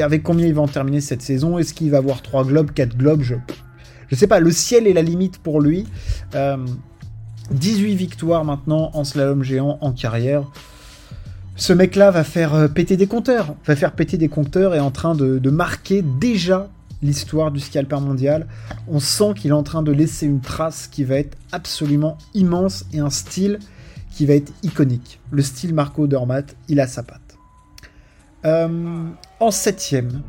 avec 0.00 0.22
combien 0.22 0.46
il 0.46 0.54
va 0.54 0.66
terminer 0.68 1.00
cette 1.00 1.20
saison? 1.20 1.58
Est-ce 1.58 1.74
qu'il 1.74 1.90
va 1.90 1.98
avoir 1.98 2.22
3 2.22 2.44
globes, 2.44 2.70
4 2.70 2.96
globes? 2.96 3.22
Je, 3.22 3.34
je 4.06 4.14
sais 4.14 4.28
pas, 4.28 4.38
le 4.38 4.52
ciel 4.52 4.86
est 4.86 4.92
la 4.92 5.02
limite 5.02 5.38
pour 5.38 5.60
lui. 5.60 5.88
18 6.32 6.36
euh, 6.36 7.96
victoires 7.96 8.44
maintenant 8.44 8.92
en 8.94 9.02
slalom 9.02 9.42
géant 9.42 9.78
en 9.80 9.90
carrière. 9.90 10.44
Ce 11.56 11.72
mec-là 11.72 12.12
va 12.12 12.22
faire 12.22 12.54
euh, 12.54 12.68
péter 12.68 12.96
des 12.96 13.08
compteurs, 13.08 13.56
va 13.66 13.74
faire 13.74 13.90
péter 13.90 14.16
des 14.16 14.28
compteurs 14.28 14.76
et 14.76 14.78
est 14.78 14.80
en 14.80 14.92
train 14.92 15.16
de, 15.16 15.40
de 15.40 15.50
marquer 15.50 16.02
déjà 16.02 16.68
l'histoire 17.02 17.50
du 17.50 17.58
ski 17.58 17.80
mondial. 18.00 18.46
On 18.86 19.00
sent 19.00 19.34
qu'il 19.34 19.50
est 19.50 19.54
en 19.54 19.64
train 19.64 19.82
de 19.82 19.90
laisser 19.90 20.26
une 20.26 20.40
trace 20.40 20.86
qui 20.86 21.02
va 21.02 21.16
être 21.16 21.36
absolument 21.50 22.16
immense 22.32 22.84
et 22.92 23.00
un 23.00 23.10
style 23.10 23.58
qui 24.10 24.26
va 24.26 24.34
être 24.34 24.52
iconique. 24.62 25.20
Le 25.30 25.42
style 25.42 25.74
Marco 25.74 26.06
Dormat, 26.06 26.42
il 26.68 26.80
a 26.80 26.86
sa 26.86 27.02
patte. 27.02 27.28
Euh, 28.44 29.08
en 29.40 29.50
septième, 29.50 30.22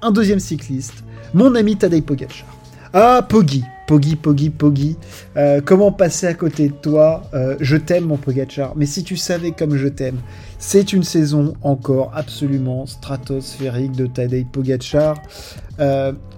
un 0.00 0.10
deuxième 0.10 0.40
cycliste, 0.40 1.04
mon 1.34 1.54
ami 1.54 1.76
Tadej 1.76 2.02
Pogacar. 2.02 2.46
Ah, 2.92 3.26
Poggy, 3.28 3.64
Poggy, 3.86 4.16
Poggy, 4.16 4.50
Poggy. 4.50 4.96
Euh, 5.36 5.60
comment 5.62 5.92
passer 5.92 6.26
à 6.26 6.34
côté 6.34 6.68
de 6.68 6.74
toi? 6.74 7.22
Euh, 7.34 7.56
Je 7.60 7.76
t'aime, 7.76 8.04
mon 8.04 8.16
Pogacar. 8.16 8.74
Mais 8.76 8.86
si 8.86 9.02
tu 9.02 9.16
savais 9.16 9.50
comme 9.50 9.76
je 9.76 9.88
t'aime, 9.88 10.18
c'est 10.58 10.92
une 10.92 11.02
saison 11.02 11.54
encore 11.62 12.12
absolument 12.14 12.86
stratosphérique 12.86 13.92
de 13.92 14.06
Tadej 14.06 14.46
Pogacar. 14.50 15.20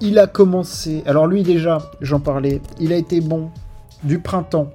il 0.00 0.18
a 0.18 0.26
commencé. 0.26 1.02
Alors 1.06 1.26
lui 1.26 1.42
déjà, 1.42 1.78
j'en 2.00 2.20
parlais. 2.20 2.60
Il 2.80 2.92
a 2.92 2.96
été 2.96 3.20
bon 3.20 3.50
du 4.02 4.18
printemps 4.18 4.70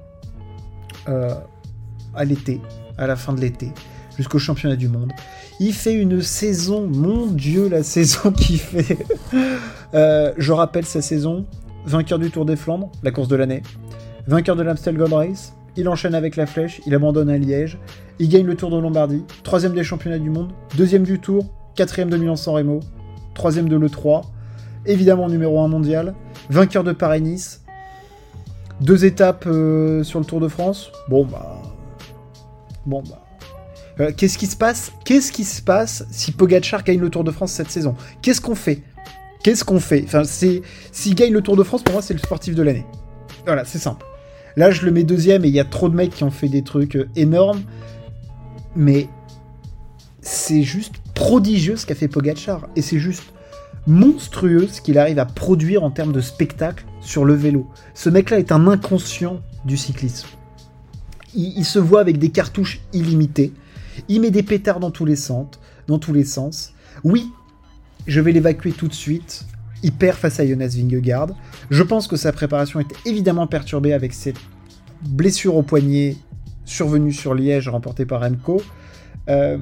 à 2.14 2.24
l'été, 2.24 2.60
à 2.98 3.06
la 3.06 3.16
fin 3.16 3.32
de 3.32 3.40
l'été, 3.40 3.72
jusqu'au 4.16 4.38
championnat 4.38 4.76
du 4.76 4.88
monde. 4.88 5.12
Il 5.60 5.72
fait 5.72 5.94
une 5.94 6.22
saison, 6.22 6.86
mon 6.88 7.26
Dieu, 7.26 7.68
la 7.68 7.82
saison 7.82 8.32
qu'il 8.32 8.58
fait. 8.58 8.98
Euh, 9.94 10.32
je 10.38 10.52
rappelle 10.52 10.84
sa 10.84 11.02
saison. 11.02 11.46
Vainqueur 11.84 12.20
du 12.20 12.30
Tour 12.30 12.44
des 12.44 12.54
Flandres, 12.54 12.92
la 13.02 13.10
course 13.10 13.26
de 13.26 13.34
l'année, 13.34 13.62
vainqueur 14.28 14.54
de 14.54 14.62
l'Amstel 14.62 14.96
Gold 14.96 15.12
Race, 15.12 15.54
il 15.76 15.88
enchaîne 15.88 16.14
avec 16.14 16.36
la 16.36 16.46
flèche, 16.46 16.80
il 16.86 16.94
abandonne 16.94 17.28
à 17.28 17.36
Liège, 17.36 17.76
il 18.20 18.28
gagne 18.28 18.46
le 18.46 18.54
Tour 18.54 18.70
de 18.70 18.78
Lombardie, 18.78 19.24
troisième 19.42 19.74
des 19.74 19.82
championnats 19.82 20.18
du 20.18 20.30
monde, 20.30 20.52
deuxième 20.76 21.02
du 21.02 21.18
Tour, 21.18 21.46
quatrième 21.74 22.08
de 22.08 22.16
Milan-San 22.16 22.54
Remo, 22.54 22.80
troisième 23.34 23.68
de 23.68 23.76
l'E3, 23.76 24.22
évidemment 24.86 25.28
numéro 25.28 25.60
1 25.60 25.68
mondial, 25.68 26.14
vainqueur 26.50 26.84
de 26.84 26.92
Paris-Nice, 26.92 27.64
deux 28.80 29.04
étapes 29.04 29.44
euh, 29.46 30.02
sur 30.02 30.18
le 30.18 30.24
Tour 30.24 30.40
de 30.40 30.48
France. 30.48 30.90
Bon 31.08 31.24
bah, 31.24 31.62
bon 32.86 33.02
bah. 33.08 33.24
Euh, 34.00 34.10
Qu'est-ce 34.16 34.38
qui 34.38 34.46
se 34.46 34.56
passe 34.56 34.92
Qu'est-ce 35.04 35.32
qui 35.32 35.44
se 35.44 35.60
passe 35.60 36.04
si 36.10 36.32
Pogacar 36.32 36.82
gagne 36.82 37.00
le 37.00 37.10
Tour 37.10 37.24
de 37.24 37.30
France 37.30 37.52
cette 37.52 37.70
saison? 37.70 37.94
Qu'est-ce 38.22 38.40
qu'on 38.40 38.54
fait? 38.54 38.82
Qu'est-ce 39.42 39.64
qu'on 39.64 39.80
fait? 39.80 40.04
Enfin, 40.06 40.24
c'est 40.24 40.62
s'il 40.92 41.14
gagne 41.14 41.32
le 41.32 41.42
Tour 41.42 41.56
de 41.56 41.62
France, 41.62 41.82
pour 41.82 41.94
moi, 41.94 42.02
c'est 42.02 42.14
le 42.14 42.20
sportif 42.20 42.54
de 42.54 42.62
l'année. 42.62 42.86
Voilà, 43.44 43.64
c'est 43.64 43.78
simple. 43.78 44.06
Là, 44.56 44.70
je 44.70 44.84
le 44.84 44.92
mets 44.92 45.02
deuxième 45.02 45.44
et 45.44 45.48
il 45.48 45.54
y 45.54 45.60
a 45.60 45.64
trop 45.64 45.88
de 45.88 45.94
mecs 45.94 46.14
qui 46.14 46.24
ont 46.24 46.30
fait 46.30 46.48
des 46.48 46.62
trucs 46.62 46.96
euh, 46.96 47.08
énormes. 47.16 47.62
Mais 48.76 49.08
c'est 50.20 50.62
juste 50.62 50.94
prodigieux 51.14 51.76
ce 51.76 51.84
qu'a 51.84 51.94
fait 51.94 52.08
Pogachar. 52.08 52.68
Et 52.76 52.82
c'est 52.82 52.98
juste 52.98 53.24
monstrueux 53.86 54.68
ce 54.68 54.80
qu'il 54.80 54.98
arrive 54.98 55.18
à 55.18 55.26
produire 55.26 55.82
en 55.82 55.90
termes 55.90 56.12
de 56.12 56.20
spectacle 56.20 56.84
sur 57.00 57.24
le 57.24 57.34
vélo. 57.34 57.68
Ce 57.94 58.08
mec-là 58.08 58.38
est 58.38 58.52
un 58.52 58.68
inconscient 58.68 59.40
du 59.64 59.76
cyclisme. 59.76 60.28
Il, 61.34 61.64
se 61.64 61.78
voit 61.78 62.00
avec 62.00 62.18
des 62.18 62.30
cartouches 62.30 62.80
illimitées. 62.92 63.52
Il 64.08 64.20
met 64.20 64.30
des 64.30 64.42
pétards 64.42 64.80
dans 64.80 64.90
tous 64.90 65.06
les 65.06 65.16
sens. 65.16 66.74
Oui, 67.04 67.30
je 68.06 68.20
vais 68.20 68.32
l'évacuer 68.32 68.72
tout 68.72 68.88
de 68.88 68.94
suite. 68.94 69.46
Il 69.82 69.92
perd 69.92 70.18
face 70.18 70.38
à 70.40 70.46
Jonas 70.46 70.74
Vingegaard. 70.76 71.28
Je 71.70 71.82
pense 71.82 72.06
que 72.06 72.16
sa 72.16 72.32
préparation 72.32 72.80
était 72.80 72.96
évidemment 73.04 73.46
perturbée 73.46 73.92
avec 73.92 74.12
cette 74.12 74.38
blessure 75.02 75.56
au 75.56 75.62
poignet 75.62 76.16
survenue 76.64 77.12
sur 77.12 77.34
Liège 77.34 77.68
remportée 77.68 78.06
par 78.06 78.20
Remco. 78.20 78.62
Euh, 79.28 79.58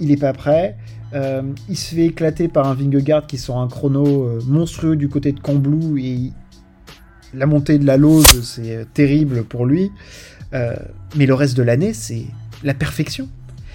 il 0.00 0.08
n'est 0.08 0.16
pas 0.16 0.32
prêt. 0.32 0.76
Euh, 1.14 1.42
il 1.68 1.76
se 1.76 1.94
fait 1.94 2.06
éclater 2.06 2.48
par 2.48 2.66
un 2.66 2.74
Vingegaard 2.74 3.26
qui 3.26 3.38
sort 3.38 3.58
un 3.58 3.68
chrono 3.68 4.24
euh, 4.24 4.40
monstrueux 4.46 4.96
du 4.96 5.08
côté 5.08 5.32
de 5.32 5.40
Combloux 5.40 5.96
et 5.96 6.32
la 7.32 7.46
montée 7.46 7.78
de 7.78 7.86
la 7.86 7.96
Lose, 7.96 8.42
c'est 8.42 8.86
terrible 8.94 9.44
pour 9.44 9.66
lui. 9.66 9.90
Euh, 10.54 10.74
mais 11.16 11.26
le 11.26 11.34
reste 11.34 11.56
de 11.56 11.62
l'année, 11.62 11.92
c'est 11.92 12.26
la 12.62 12.74
perfection. 12.74 13.28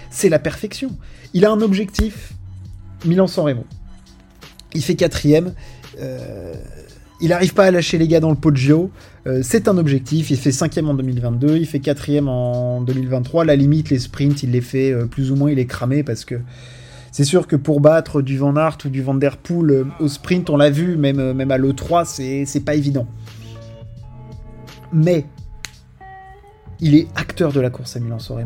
C'est 0.10 0.30
la 0.30 0.40
perfection. 0.40 0.92
Il 1.34 1.46
a 1.46 1.52
un 1.52 1.62
objectif, 1.62 2.34
Milan-San 3.06 3.46
Remo. 3.46 3.66
Il 4.74 4.84
fait 4.84 4.96
quatrième. 4.96 5.54
Euh, 6.00 6.54
il 7.22 7.30
n'arrive 7.30 7.54
pas 7.54 7.66
à 7.66 7.72
lâcher 7.72 7.98
les 7.98 8.08
gars 8.08 8.20
dans 8.20 8.30
le 8.30 8.36
Poggio. 8.36 8.92
Euh, 9.28 9.42
c'est 9.44 9.68
un 9.68 9.78
objectif. 9.78 10.32
Il 10.32 10.38
fait 10.38 10.52
cinquième 10.52 10.90
en 10.90 10.94
2022. 10.94 11.58
Il 11.58 11.66
fait 11.66 11.80
quatrième 11.80 12.28
en 12.28 12.82
2023. 12.82 13.46
La 13.46 13.56
limite, 13.56 13.90
les 13.90 14.00
sprints, 14.00 14.44
il 14.44 14.52
les 14.52 14.62
fait 14.62 14.96
plus 15.08 15.32
ou 15.32 15.36
moins. 15.36 15.52
Il 15.52 15.60
est 15.60 15.66
cramé 15.66 16.04
parce 16.04 16.24
que 16.24 16.36
c'est 17.12 17.26
sûr 17.26 17.48
que 17.48 17.56
pour 17.56 17.82
battre 17.82 18.22
du 18.22 18.38
Van 18.38 18.56
Aert 18.56 18.78
ou 18.86 18.90
du 18.90 19.02
Van 19.02 19.16
Der 19.16 19.38
Poel 19.38 19.88
au 20.00 20.08
sprint, 20.08 20.50
on 20.50 20.58
l'a 20.58 20.70
vu, 20.70 20.96
même, 20.96 21.34
même 21.34 21.52
à 21.52 21.58
l'E3, 21.58 22.06
c'est, 22.06 22.46
c'est 22.46 22.60
pas 22.62 22.76
évident. 22.76 23.08
Mais 24.94 25.26
il 26.82 26.96
est 26.96 27.08
acteur 27.16 27.52
de 27.52 27.60
la 27.60 27.70
course 27.70 27.96
à 27.96 28.00
Milan-San. 28.00 28.38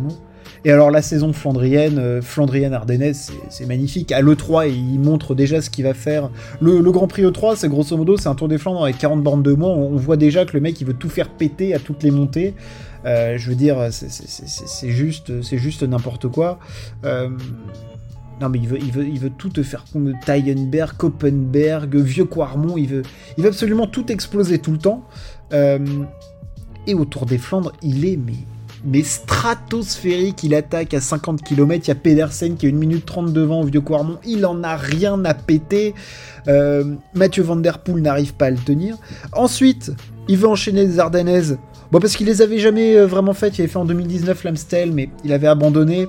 Et 0.65 0.71
alors 0.71 0.91
la 0.91 1.01
saison 1.01 1.33
flandrienne, 1.33 1.99
euh, 1.99 2.21
flandrienne 2.21 2.73
ardennaise, 2.73 3.31
c'est 3.49 3.65
magnifique. 3.65 4.11
À 4.11 4.21
l'E3, 4.21 4.69
il 4.69 4.99
montre 4.99 5.35
déjà 5.35 5.61
ce 5.61 5.69
qu'il 5.69 5.83
va 5.83 5.93
faire. 5.93 6.29
Le, 6.61 6.79
Grand 6.91 7.07
Prix 7.07 7.23
E3, 7.23 7.55
c'est 7.57 7.67
grosso 7.67 7.95
modo, 7.97 8.17
c'est 8.17 8.29
un 8.29 8.35
Tour 8.35 8.47
des 8.47 8.57
Flandres 8.57 8.83
avec 8.83 8.97
40 8.97 9.21
bornes 9.21 9.43
de 9.43 9.53
moins. 9.53 9.71
On, 9.71 9.95
voit 9.95 10.17
déjà 10.17 10.45
que 10.45 10.53
le 10.53 10.61
mec, 10.61 10.79
il 10.79 10.87
veut 10.87 10.93
tout 10.93 11.09
faire 11.09 11.29
péter 11.29 11.73
à 11.73 11.79
toutes 11.79 12.03
les 12.03 12.11
montées. 12.11 12.53
Euh, 13.05 13.37
je 13.37 13.49
veux 13.49 13.55
dire, 13.55 13.87
c'est 13.91 14.89
juste, 14.89 15.41
c'est 15.41 15.57
juste 15.57 15.83
n'importe 15.83 16.27
quoi. 16.29 16.59
Euh, 17.03 17.29
non 18.41 18.49
mais 18.49 18.59
il 18.59 18.67
veut, 19.19 19.29
tout 19.29 19.49
te 19.49 19.63
faire 19.63 19.85
comme 19.91 20.13
Taillenberg, 20.25 20.95
Koppenberg, 20.97 21.95
Vieux 21.95 22.25
Quarmont. 22.25 22.77
Il 22.77 22.87
veut, 22.87 23.03
absolument 23.45 23.87
tout 23.87 24.11
exploser 24.11 24.59
tout 24.59 24.71
le 24.71 24.77
temps. 24.77 25.07
Et 26.87 26.93
au 26.93 27.05
Tour 27.05 27.25
des 27.25 27.37
Flandres, 27.37 27.73
il 27.81 28.05
est 28.05 28.17
mais 28.85 29.01
stratosphérique, 29.01 30.43
il 30.43 30.53
attaque 30.53 30.93
à 30.93 30.99
50 30.99 31.41
km, 31.41 31.85
il 31.85 31.87
y 31.87 31.91
a 31.91 31.95
Pedersen 31.95 32.57
qui 32.57 32.65
a 32.65 32.69
1 32.69 32.73
minute 32.73 33.05
30 33.05 33.31
devant 33.31 33.61
au 33.61 33.65
vieux 33.65 33.81
Quarmont, 33.81 34.17
il 34.25 34.45
en 34.45 34.61
a 34.63 34.75
rien 34.75 35.23
à 35.25 35.33
péter, 35.33 35.93
euh, 36.47 36.95
Mathieu 37.13 37.43
Van 37.43 37.55
Der 37.55 37.79
Poel 37.79 38.01
n'arrive 38.01 38.33
pas 38.33 38.47
à 38.47 38.49
le 38.49 38.57
tenir. 38.57 38.97
Ensuite, 39.31 39.93
il 40.27 40.37
veut 40.37 40.49
enchaîner 40.49 40.85
les 40.85 40.99
Ardennaises, 40.99 41.57
bon 41.91 41.99
parce 41.99 42.15
qu'il 42.15 42.27
les 42.27 42.41
avait 42.41 42.59
jamais 42.59 42.97
euh, 42.97 43.07
vraiment 43.07 43.33
faites, 43.33 43.57
il 43.57 43.61
avait 43.61 43.71
fait 43.71 43.79
en 43.79 43.85
2019 43.85 44.43
l'Amstel, 44.43 44.91
mais 44.91 45.09
il 45.23 45.31
avait 45.31 45.47
abandonné. 45.47 46.07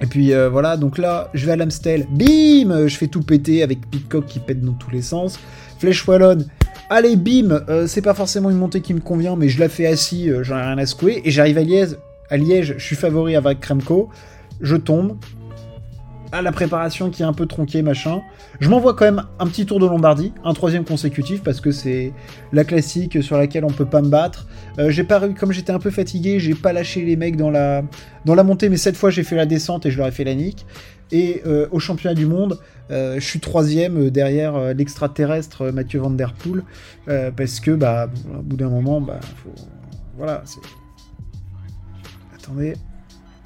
Et 0.00 0.06
puis 0.06 0.32
euh, 0.32 0.48
voilà, 0.48 0.76
donc 0.76 0.98
là, 0.98 1.30
je 1.34 1.46
vais 1.46 1.52
à 1.52 1.56
l'Amstel, 1.56 2.06
bim, 2.10 2.86
je 2.86 2.96
fais 2.96 3.08
tout 3.08 3.22
péter 3.22 3.62
avec 3.62 3.90
Pitcock 3.90 4.26
qui 4.26 4.38
pète 4.38 4.60
dans 4.60 4.74
tous 4.74 4.90
les 4.90 5.02
sens. 5.02 5.40
Flèche 5.78 6.06
Wallonne, 6.06 6.46
allez 6.90 7.16
bim, 7.16 7.64
euh, 7.68 7.86
c'est 7.86 8.02
pas 8.02 8.14
forcément 8.14 8.50
une 8.50 8.56
montée 8.56 8.80
qui 8.80 8.94
me 8.94 9.00
convient, 9.00 9.36
mais 9.36 9.48
je 9.48 9.60
la 9.60 9.68
fais 9.68 9.86
assis, 9.86 10.30
euh, 10.30 10.42
j'en 10.42 10.58
ai 10.58 10.62
rien 10.62 10.78
à 10.78 10.86
secouer, 10.86 11.20
et 11.24 11.30
j'arrive 11.30 11.58
à 11.58 11.62
Liège, 11.62 11.96
à 12.30 12.36
Liège, 12.36 12.74
je 12.78 12.84
suis 12.84 12.96
favori 12.96 13.36
avec 13.36 13.60
Kremko, 13.60 14.08
je 14.60 14.76
tombe, 14.76 15.16
à 16.30 16.42
la 16.42 16.52
préparation 16.52 17.10
qui 17.10 17.22
est 17.22 17.26
un 17.26 17.32
peu 17.32 17.46
tronquée, 17.46 17.82
machin, 17.82 18.20
je 18.60 18.68
m'envoie 18.68 18.94
quand 18.94 19.04
même 19.04 19.22
un 19.38 19.46
petit 19.46 19.64
tour 19.64 19.80
de 19.80 19.86
Lombardie, 19.86 20.32
un 20.44 20.52
troisième 20.52 20.84
consécutif, 20.84 21.42
parce 21.42 21.60
que 21.60 21.70
c'est 21.70 22.12
la 22.52 22.64
classique 22.64 23.22
sur 23.22 23.38
laquelle 23.38 23.64
on 23.64 23.70
peut 23.70 23.86
pas 23.86 24.02
me 24.02 24.08
battre, 24.08 24.46
euh, 24.78 24.90
j'ai 24.90 25.04
pas 25.04 25.26
comme 25.28 25.52
j'étais 25.52 25.72
un 25.72 25.78
peu 25.78 25.90
fatigué, 25.90 26.38
j'ai 26.38 26.54
pas 26.54 26.72
lâché 26.72 27.04
les 27.04 27.16
mecs 27.16 27.36
dans 27.36 27.50
la, 27.50 27.82
dans 28.24 28.34
la 28.34 28.44
montée, 28.44 28.68
mais 28.68 28.76
cette 28.76 28.96
fois 28.96 29.10
j'ai 29.10 29.22
fait 29.22 29.36
la 29.36 29.46
descente 29.46 29.86
et 29.86 29.90
je 29.90 29.98
leur 29.98 30.06
ai 30.06 30.12
fait 30.12 30.24
la 30.24 30.34
nique, 30.34 30.66
et 31.10 31.42
euh, 31.46 31.68
au 31.70 31.78
championnat 31.78 32.14
du 32.14 32.26
monde, 32.26 32.58
euh, 32.90 33.14
je 33.18 33.24
suis 33.24 33.40
troisième 33.40 34.10
derrière 34.10 34.56
euh, 34.56 34.72
l'extraterrestre 34.72 35.70
Mathieu 35.70 36.00
Van 36.00 36.10
Der 36.10 36.32
Poel, 36.32 36.62
parce 37.36 37.60
que, 37.60 37.70
bah, 37.70 38.10
au 38.38 38.42
bout 38.42 38.56
d'un 38.56 38.68
moment, 38.68 39.00
bah, 39.00 39.20
faut... 39.42 39.54
voilà. 40.16 40.42
Attendez. 42.34 42.74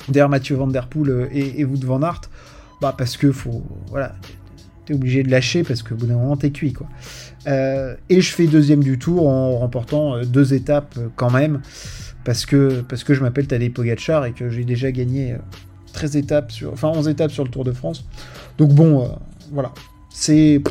Derrière 0.09 0.29
Mathieu 0.29 0.57
Van 0.57 0.67
Der 0.67 0.89
Poel 0.89 1.29
et, 1.33 1.61
et 1.61 1.65
Wout 1.65 1.85
Van 1.85 2.03
Aert, 2.03 2.23
bah, 2.81 2.95
parce 2.97 3.17
que, 3.17 3.31
faut... 3.31 3.63
Voilà, 3.89 4.15
t'es 4.85 4.95
obligé 4.95 5.23
de 5.23 5.31
lâcher, 5.31 5.63
parce 5.63 5.83
qu'au 5.83 5.95
bout 5.95 6.07
d'un 6.07 6.17
moment, 6.17 6.37
t'es 6.37 6.51
cuit, 6.51 6.73
quoi. 6.73 6.89
et 7.47 8.21
je 8.21 8.33
fais 8.33 8.47
deuxième 8.47 8.83
du 8.83 8.99
tour 8.99 9.29
en 9.29 9.59
remportant 9.59 10.21
deux 10.25 10.55
étapes 10.55 10.99
quand 11.15 11.31
même, 11.31 11.61
parce 12.25 12.47
que, 12.47 12.83
parce 12.89 13.05
que 13.05 13.15
je 13.15 13.21
m'appelle 13.21 13.47
Tadej 13.47 13.73
Pogacar 13.73 14.27
et 14.27 14.33
que 14.33 14.51
j'ai 14.51 14.65
déjà 14.65 14.91
gagné 14.91 15.37
13 15.93 16.17
étapes 16.17 16.53
sur, 16.53 16.73
enfin 16.73 16.89
11 16.89 17.09
étapes 17.09 17.31
sur 17.31 17.45
le 17.45 17.51
Tour 17.51 17.65
de 17.65 17.73
France. 17.73 18.05
Donc 18.59 18.73
bon, 18.73 19.03
euh, 19.03 19.09
voilà, 19.53 19.73
c'est 20.11 20.63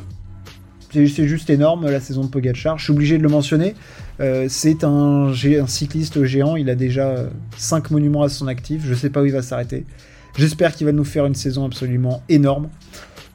juste 0.93 1.49
énorme 1.49 1.89
la 1.89 1.99
saison 1.99 2.23
de 2.23 2.27
Pogacar. 2.27 2.77
Je 2.77 2.83
suis 2.83 2.93
obligé 2.93 3.17
de 3.17 3.23
le 3.23 3.29
mentionner. 3.29 3.75
Euh, 4.19 4.47
c'est 4.49 4.83
un, 4.83 5.33
cycliste 5.67 6.23
géant. 6.25 6.55
Il 6.55 6.69
a 6.69 6.75
déjà 6.75 7.25
5 7.57 7.91
monuments 7.91 8.23
à 8.23 8.29
son 8.29 8.47
actif. 8.47 8.83
Je 8.85 8.93
sais 8.93 9.09
pas 9.09 9.21
où 9.21 9.25
il 9.25 9.31
va 9.31 9.41
s'arrêter. 9.41 9.85
J'espère 10.37 10.75
qu'il 10.75 10.85
va 10.85 10.91
nous 10.91 11.03
faire 11.03 11.25
une 11.25 11.35
saison 11.35 11.65
absolument 11.65 12.21
énorme. 12.29 12.69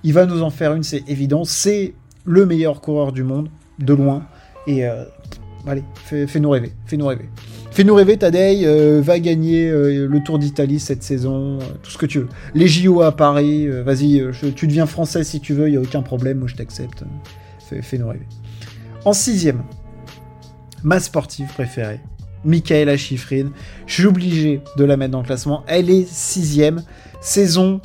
Il 0.03 0.13
va 0.13 0.27
nous 0.27 0.43
en 0.43 0.51
faire 0.51 0.75
une, 0.75 0.83
c'est 0.83 1.03
évident. 1.09 1.45
C'est 1.45 1.95
le 2.25 2.47
meilleur 2.47 2.81
coureur 2.81 3.13
du 3.13 3.23
monde, 3.23 3.49
de 3.79 3.95
loin. 3.95 4.27
Et 4.67 4.87
euh, 4.87 5.05
allez, 5.67 5.85
fais-nous 6.05 6.27
fais 6.27 6.59
rêver. 6.59 6.73
Fais-nous 6.87 7.07
rêver. 7.07 7.29
Fais-nous 7.77 7.95
rêver, 7.95 8.17
Tadei 8.17 8.63
euh, 8.65 9.03
va 9.05 9.21
gagner 9.21 9.69
euh, 9.69 10.09
le 10.09 10.23
Tour 10.23 10.39
d'Italie 10.39 10.81
cette 10.81 11.03
saison, 11.03 11.59
euh, 11.61 11.65
tout 11.83 11.91
ce 11.91 11.99
que 11.99 12.07
tu 12.07 12.21
veux. 12.21 12.29
Les 12.55 12.69
JO 12.69 13.03
à 13.03 13.15
Paris, 13.15 13.69
vas-y, 13.69 14.25
tu 14.55 14.67
deviens 14.67 14.87
français 14.87 15.25
si 15.25 15.41
tu 15.41 15.53
veux, 15.53 15.69
il 15.69 15.73
n'y 15.73 15.77
a 15.77 15.83
aucun 15.83 16.01
problème, 16.01 16.39
moi 16.39 16.49
je 16.49 16.55
t'accepte. 16.55 17.05
Fais-nous 17.59 18.09
rêver. 18.09 18.27
En 19.05 19.13
sixième, 19.13 19.63
ma 20.85 21.01
sportive 21.01 21.49
préférée, 21.53 22.01
Michaela 22.47 22.97
Schifrin. 22.97 23.51
Je 23.87 23.93
suis 23.93 24.07
obligé 24.07 24.63
de 24.79 24.85
la 24.85 24.97
mettre 24.97 25.11
dans 25.11 25.21
le 25.21 25.27
classement. 25.27 25.63
Elle 25.67 25.91
est 25.91 26.09
sixième, 26.09 26.83
saison 27.21 27.83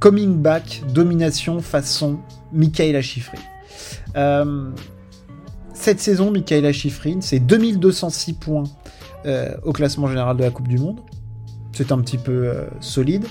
coming 0.00 0.42
back, 0.42 0.82
domination 0.92 1.60
façon 1.60 2.18
Michaela 2.52 3.00
Schifrin. 3.00 3.38
Cette 5.84 6.00
saison, 6.00 6.30
Michaela 6.30 6.72
Schifrin, 6.72 7.20
c'est 7.20 7.40
2206 7.40 8.32
points 8.32 8.64
euh, 9.26 9.54
au 9.64 9.72
classement 9.72 10.06
général 10.06 10.34
de 10.38 10.42
la 10.42 10.48
Coupe 10.48 10.66
du 10.66 10.78
Monde. 10.78 11.00
C'est 11.72 11.92
un 11.92 11.98
petit 11.98 12.16
peu 12.16 12.32
euh, 12.32 12.64
solide. 12.80 13.26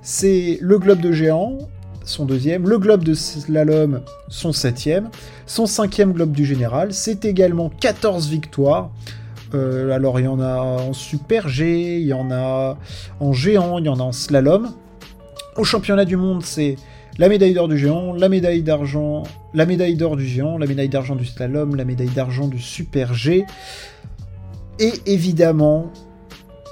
C'est 0.00 0.56
le 0.62 0.78
Globe 0.78 1.02
de 1.02 1.12
Géant, 1.12 1.58
son 2.04 2.24
deuxième, 2.24 2.66
le 2.66 2.78
Globe 2.78 3.04
de 3.04 3.12
Slalom, 3.12 4.00
son 4.28 4.54
septième, 4.54 5.10
son 5.44 5.66
cinquième 5.66 6.14
Globe 6.14 6.32
du 6.32 6.46
Général. 6.46 6.94
C'est 6.94 7.26
également 7.26 7.68
14 7.68 8.30
victoires. 8.30 8.90
Euh, 9.52 9.90
alors 9.90 10.18
il 10.18 10.24
y 10.24 10.28
en 10.28 10.40
a 10.40 10.62
en 10.62 10.94
Super 10.94 11.46
G, 11.46 12.00
il 12.00 12.06
y 12.06 12.14
en 12.14 12.30
a 12.30 12.78
en 13.20 13.34
géant, 13.34 13.76
il 13.76 13.84
y 13.84 13.90
en 13.90 14.00
a 14.00 14.02
en 14.02 14.12
slalom. 14.12 14.70
Au 15.58 15.64
championnat 15.64 16.06
du 16.06 16.16
monde, 16.16 16.42
c'est 16.42 16.76
la 17.18 17.28
médaille 17.28 17.54
d'or 17.54 17.68
du 17.68 17.76
géant, 17.76 18.12
la 18.12 18.28
médaille 18.28 18.62
d'argent, 18.62 19.24
la 19.52 19.66
médaille 19.66 19.96
d'or 19.96 20.16
du 20.16 20.24
géant, 20.24 20.56
la 20.56 20.66
médaille 20.66 20.88
d'argent 20.88 21.16
du 21.16 21.24
slalom, 21.24 21.74
la 21.74 21.84
médaille 21.84 22.10
d'argent 22.10 22.46
du 22.46 22.60
super 22.60 23.12
G. 23.12 23.44
Et 24.78 24.92
évidemment, 25.06 25.92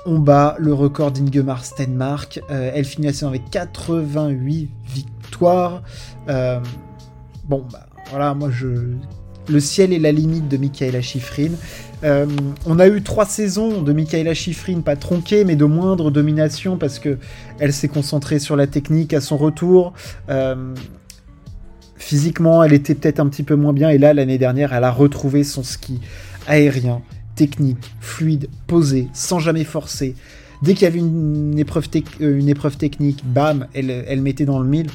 on 0.06 0.20
bat 0.20 0.54
le 0.58 0.72
record 0.72 1.10
d'Ingemar 1.10 1.64
Stenmark. 1.64 2.40
Euh, 2.50 2.70
elle 2.72 2.84
finit 2.84 3.08
la 3.08 3.12
saison 3.12 3.28
avec 3.28 3.50
88 3.50 4.70
victoires. 4.94 5.82
Euh, 6.28 6.60
bon, 7.44 7.64
bah, 7.70 7.86
voilà, 8.10 8.32
moi 8.34 8.50
je. 8.50 8.94
Le 9.48 9.60
ciel 9.60 9.92
est 9.92 10.00
la 10.00 10.10
limite 10.10 10.48
de 10.48 10.56
Michaela 10.56 11.02
Schifrin. 11.02 11.52
Euh, 12.06 12.26
on 12.64 12.78
a 12.78 12.88
eu 12.88 13.02
trois 13.02 13.26
saisons 13.26 13.82
de 13.82 13.92
Michaela 13.92 14.32
Schifrin, 14.32 14.80
pas 14.80 14.96
tronquées, 14.96 15.44
mais 15.44 15.56
de 15.56 15.64
moindre 15.64 16.10
domination 16.10 16.76
parce 16.76 16.98
que 16.98 17.18
elle 17.58 17.72
s'est 17.72 17.88
concentrée 17.88 18.38
sur 18.38 18.56
la 18.56 18.66
technique 18.66 19.12
à 19.12 19.20
son 19.20 19.36
retour. 19.36 19.92
physiquement, 21.96 22.62
elle 22.62 22.72
était 22.72 22.94
peut-être 22.94 23.18
un 23.20 23.26
petit 23.26 23.42
peu 23.42 23.56
moins 23.56 23.72
bien, 23.72 23.90
et 23.90 23.98
là, 23.98 24.14
l'année 24.14 24.38
dernière, 24.38 24.72
elle 24.72 24.84
a 24.84 24.92
retrouvé 24.92 25.42
son 25.42 25.64
ski 25.64 26.00
aérien, 26.46 27.02
technique, 27.34 27.92
fluide, 28.00 28.48
posé, 28.66 29.08
sans 29.12 29.40
jamais 29.40 29.64
forcer. 29.64 30.14
Dès 30.62 30.74
qu'il 30.74 30.84
y 30.84 30.86
avait 30.86 30.98
une 30.98 31.58
épreuve, 31.58 31.88
euh, 32.20 32.46
épreuve 32.46 32.76
technique, 32.76 33.22
bam, 33.24 33.66
elle, 33.74 34.22
mettait 34.22 34.46
dans 34.46 34.58
le 34.58 34.68
mille. 34.68 34.88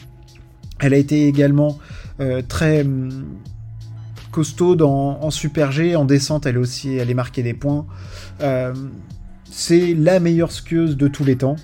Elle 0.80 0.94
a 0.94 0.98
été 0.98 1.28
également 1.28 1.78
euh, 2.20 2.42
très 2.48 2.86
costaud 4.32 4.82
en 4.82 5.30
Super 5.30 5.72
G, 5.72 5.96
en 5.96 6.06
descente, 6.06 6.46
elle 6.46 6.58
aussi, 6.58 6.96
elle 6.96 7.10
est 7.10 7.16
marquée 7.16 7.44
des 7.44 7.54
points. 7.54 7.86
Euh, 8.42 8.74
c'est 9.50 9.94
la 9.94 10.20
meilleure 10.20 10.52
skieuse 10.52 10.98
de 10.98 11.08
tous 11.08 11.24
les 11.26 11.36
temps. 11.36 11.58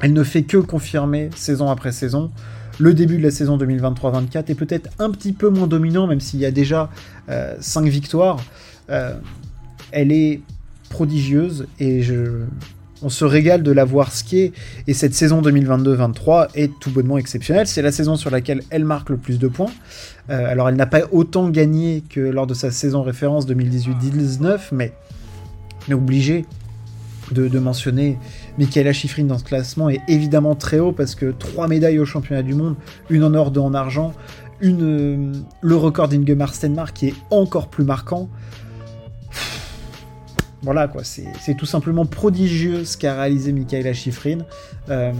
Elle 0.00 0.12
ne 0.12 0.22
fait 0.22 0.44
que 0.44 0.58
confirmer 0.58 1.30
saison 1.34 1.68
après 1.70 1.92
saison. 1.92 2.30
Le 2.78 2.94
début 2.94 3.18
de 3.18 3.22
la 3.24 3.32
saison 3.32 3.58
2023-24 3.58 4.50
est 4.50 4.54
peut-être 4.54 4.88
un 5.00 5.10
petit 5.10 5.32
peu 5.32 5.48
moins 5.48 5.66
dominant, 5.66 6.06
même 6.06 6.20
s'il 6.20 6.38
y 6.38 6.46
a 6.46 6.52
déjà 6.52 6.90
5 7.60 7.86
victoires 7.86 8.38
elle 9.90 10.12
est 10.12 10.40
prodigieuse 10.90 11.66
et 11.78 12.02
je, 12.02 12.44
on 13.02 13.08
se 13.08 13.24
régale 13.24 13.62
de 13.62 13.72
la 13.72 13.84
voir 13.84 14.12
skier. 14.12 14.52
Et 14.86 14.94
cette 14.94 15.14
saison 15.14 15.42
2022-23 15.42 16.48
est 16.54 16.70
tout 16.80 16.90
bonnement 16.90 17.18
exceptionnelle. 17.18 17.66
C'est 17.66 17.82
la 17.82 17.92
saison 17.92 18.16
sur 18.16 18.30
laquelle 18.30 18.62
elle 18.70 18.84
marque 18.84 19.10
le 19.10 19.16
plus 19.16 19.38
de 19.38 19.48
points. 19.48 19.70
Euh, 20.30 20.50
alors 20.50 20.68
elle 20.68 20.76
n'a 20.76 20.86
pas 20.86 21.02
autant 21.12 21.48
gagné 21.48 22.02
que 22.08 22.20
lors 22.20 22.46
de 22.46 22.54
sa 22.54 22.70
saison 22.70 23.02
référence 23.02 23.46
2018-19, 23.46 24.58
mais 24.72 24.92
on 25.86 25.92
est 25.92 25.94
obligé 25.94 26.44
de, 27.32 27.58
mentionner 27.58 28.18
Michaela 28.58 28.92
Schifrin 28.92 29.24
dans 29.24 29.38
ce 29.38 29.44
classement 29.44 29.90
est 29.90 30.00
évidemment 30.08 30.54
très 30.54 30.78
haut 30.78 30.92
parce 30.92 31.14
que 31.14 31.30
trois 31.30 31.68
médailles 31.68 31.98
au 31.98 32.06
championnat 32.06 32.42
du 32.42 32.54
monde, 32.54 32.74
une 33.10 33.22
en 33.22 33.34
or, 33.34 33.50
deux 33.50 33.60
en 33.60 33.74
argent, 33.74 34.14
euh, 34.62 35.32
le 35.60 35.76
record 35.76 36.08
d'Ingemar 36.08 36.54
Stenmark 36.54 36.96
qui 36.96 37.08
est 37.08 37.14
encore 37.30 37.68
plus 37.68 37.84
marquant. 37.84 38.28
Voilà, 40.62 40.88
quoi, 40.88 41.02
c'est 41.04 41.54
tout 41.56 41.66
simplement 41.66 42.04
prodigieux 42.04 42.84
ce 42.84 42.96
qu'a 42.96 43.14
réalisé 43.14 43.52
Michaela 43.52 43.92
Schifrin. 43.92 44.38
Euh, 44.88 45.12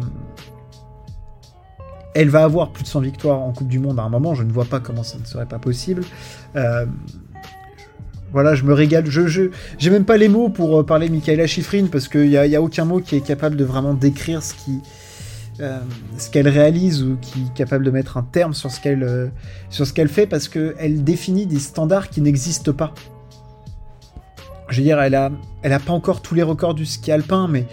elle 2.15 2.29
va 2.29 2.43
avoir 2.43 2.71
plus 2.71 2.83
de 2.83 2.89
100 2.89 3.01
victoires 3.01 3.41
en 3.41 3.53
Coupe 3.53 3.69
du 3.69 3.79
Monde 3.79 4.01
à 4.01 4.03
un 4.03 4.09
moment, 4.09 4.35
je 4.35 4.43
ne 4.43 4.51
vois 4.51 4.65
pas 4.65 4.81
comment 4.81 5.05
ça 5.05 5.17
ne 5.19 5.25
serait 5.25 5.47
pas 5.47 5.61
possible. 5.61 6.03
Euh, 6.57 6.87
voilà, 8.33 8.55
je 8.55 8.65
me 8.65 8.75
régale. 8.75 9.07
Je 9.07 9.49
j'ai 9.79 9.91
même 9.91 10.05
pas 10.05 10.17
les 10.17 10.29
mots 10.29 10.49
pour 10.49 10.81
euh, 10.81 10.85
parler 10.85 11.09
de 11.09 11.15
Michaela 11.15 11.47
Schifrin 11.47 11.87
parce 11.87 12.09
qu'il 12.09 12.29
n'y 12.29 12.37
a, 12.37 12.47
y 12.47 12.57
a, 12.57 12.61
aucun 12.61 12.85
mot 12.85 13.01
qui 13.01 13.15
est 13.17 13.25
capable 13.25 13.57
de 13.57 13.65
vraiment 13.65 13.95
décrire 13.95 14.43
ce 14.43 14.55
qui, 14.55 14.81
ce 15.59 16.31
qu'elle 16.31 16.49
réalise 16.49 17.03
ou 17.05 17.17
qui 17.23 17.47
est 17.47 17.55
capable 17.55 17.85
de 17.85 17.91
mettre 17.91 18.17
un 18.17 18.23
terme 18.23 18.55
sur 18.55 18.71
ce 18.71 18.81
qu'elle 18.81 19.31
sur 19.71 19.87
ce 19.87 19.93
qu'elle 19.93 20.09
fait 20.09 20.27
parce 20.27 20.49
qu'elle 20.49 21.05
définit 21.05 21.47
des 21.47 21.59
standards 21.59 22.11
qui 22.11 22.21
n'existent 22.21 22.73
pas 22.73 22.93
je 24.69 24.79
veux 24.79 24.83
dire, 24.83 25.01
elle 25.01 25.15
a, 25.15 25.31
elle 25.63 25.79
pas 25.81 25.93
encore 25.93 26.23
tous 26.23 26.35
les 26.35 26.43
records 26.43 26.75
du 26.75 26.87
ski 26.87 27.13
alpin, 27.13 27.49
mais 27.49 27.67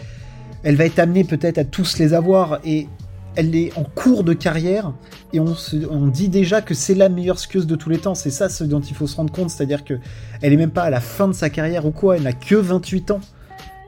elle 0.64 0.76
va 0.76 0.86
être 0.86 1.00
amenée 1.00 1.24
peut-être 1.24 1.58
à 1.58 1.64
tous 1.64 1.98
les 2.00 2.14
avoir 2.14 2.60
et 2.64 2.88
elle 3.36 3.56
est 3.56 3.78
en 3.78 3.84
cours 3.84 4.24
de 4.24 4.34
carrière 4.34 4.94
et 5.34 5.40
on, 5.40 6.08
dit 6.08 6.30
déjà 6.30 6.62
que 6.62 6.74
c'est 6.74 6.96
la 6.96 7.10
meilleure 7.10 7.38
skieuse 7.38 7.68
de 7.68 7.76
tous 7.76 7.90
les 7.90 7.98
temps. 7.98 8.16
C'est 8.16 8.30
ça 8.30 8.48
ce 8.48 8.64
dont 8.64 8.80
il 8.80 8.96
faut 8.96 9.08
se 9.08 9.16
rendre 9.18 9.32
compte, 9.32 9.50
c'est-à-dire 9.50 9.84
que 9.84 9.96
elle 10.42 10.54
est 10.54 10.58
même 10.58 10.72
pas 10.72 10.84
à 10.84 10.90
la 10.90 11.02
fin 11.02 11.28
de 11.28 11.34
sa 11.34 11.50
carrière 11.50 11.86
ou 11.86 11.92
quoi, 11.92 12.16
elle 12.16 12.24
n'a 12.24 12.34
que 12.34 12.56
28 12.56 13.12
ans 13.12 13.20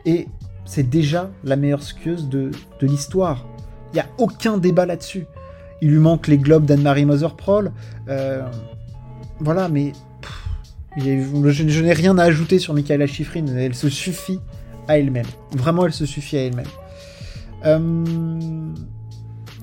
et 0.06 0.28
c'est 0.66 0.90
déjà 0.90 1.32
la 1.44 1.56
meilleure 1.56 1.82
skieuse 1.82 2.28
de, 2.28 2.52
l'histoire. 2.82 3.46
Il 3.94 3.96
n'y 3.96 4.02
a 4.02 4.08
aucun 4.18 4.58
débat 4.58 4.86
là-dessus. 4.86 5.26
Il 5.82 5.92
lui 5.92 6.00
manque 6.00 6.28
les 6.28 6.38
globes 6.38 6.66
d'Anne-Marie 6.66 7.06
Moser-Prol. 7.06 7.72
Euh, 8.10 8.44
voilà, 9.40 9.70
mais 9.70 9.94
je, 10.98 11.82
n'ai 11.82 11.94
rien 11.94 12.18
à 12.18 12.24
ajouter 12.24 12.60
sur 12.60 12.74
Michaela 12.74 13.08
Schifrin, 13.08 13.46
elle 13.56 13.76
se 13.76 13.90
suffit 13.90 14.40
à 14.88 14.98
elle-même. 14.98 15.26
Vraiment, 15.52 15.86
elle 15.86 15.94
se 15.94 16.06
suffit 16.06 16.38
à 16.38 16.46
elle-même. 16.46 16.66
Euh, 17.66 17.80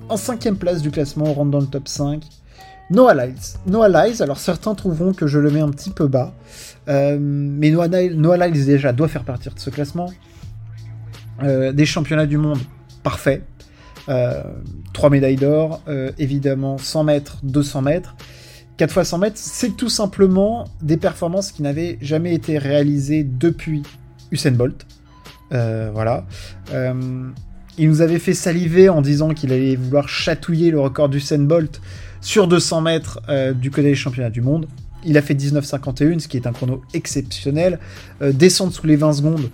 en 0.08 0.16
cinquième 0.16 0.56
place 0.56 0.82
du 0.82 0.90
classement, 0.90 1.26
on 1.26 1.32
rentre 1.32 1.50
dans 1.50 1.60
le 1.60 1.66
top 1.66 1.88
5. 1.88 2.22
Noah 2.90 3.14
Lyles. 3.14 3.34
Noah 3.66 3.88
Lyles, 3.88 4.22
alors 4.22 4.38
certains 4.38 4.74
trouveront 4.74 5.12
que 5.12 5.26
je 5.26 5.38
le 5.38 5.50
mets 5.50 5.60
un 5.60 5.70
petit 5.70 5.90
peu 5.90 6.06
bas. 6.06 6.34
Euh, 6.88 7.16
mais 7.20 7.70
Noah, 7.70 7.88
Noah 7.88 8.46
Lyles 8.46 8.66
déjà 8.66 8.92
doit 8.92 9.08
faire 9.08 9.24
partir 9.24 9.54
de 9.54 9.60
ce 9.60 9.70
classement. 9.70 10.10
Euh, 11.42 11.72
des 11.72 11.86
championnats 11.86 12.26
du 12.26 12.36
monde, 12.36 12.58
parfait. 13.02 13.42
Trois 14.92 15.08
médailles 15.08 15.36
d'or, 15.36 15.80
évidemment 16.18 16.76
100 16.76 17.04
mètres, 17.04 17.38
200 17.42 17.80
mètres. 17.80 18.14
4 18.76 18.92
fois 18.92 19.04
100 19.04 19.18
mètres, 19.18 19.38
c'est 19.38 19.76
tout 19.76 19.88
simplement 19.88 20.64
des 20.82 20.96
performances 20.96 21.52
qui 21.52 21.62
n'avaient 21.62 21.96
jamais 22.00 22.34
été 22.34 22.58
réalisées 22.58 23.22
depuis 23.22 23.82
Usain 24.32 24.50
Bolt. 24.50 24.84
Euh, 25.52 25.90
voilà. 25.92 26.26
Euh, 26.72 27.30
il 27.78 27.88
nous 27.88 28.00
avait 28.00 28.18
fait 28.18 28.34
saliver 28.34 28.88
en 28.88 29.00
disant 29.00 29.30
qu'il 29.30 29.52
allait 29.52 29.76
vouloir 29.76 30.08
chatouiller 30.08 30.70
le 30.70 30.80
record 30.80 31.08
d'Usain 31.08 31.38
Bolt 31.38 31.80
sur 32.20 32.48
200 32.48 32.80
mètres 32.80 33.20
euh, 33.28 33.52
du 33.52 33.70
côté 33.70 33.84
des 33.84 33.94
championnats 33.94 34.30
du 34.30 34.40
monde. 34.40 34.66
Il 35.04 35.18
a 35.18 35.22
fait 35.22 35.34
19,51, 35.34 36.18
ce 36.18 36.28
qui 36.28 36.36
est 36.36 36.46
un 36.46 36.52
chrono 36.52 36.82
exceptionnel. 36.94 37.78
descendre 38.22 38.72
sous 38.72 38.86
les 38.86 38.96
20 38.96 39.12
secondes, 39.12 39.50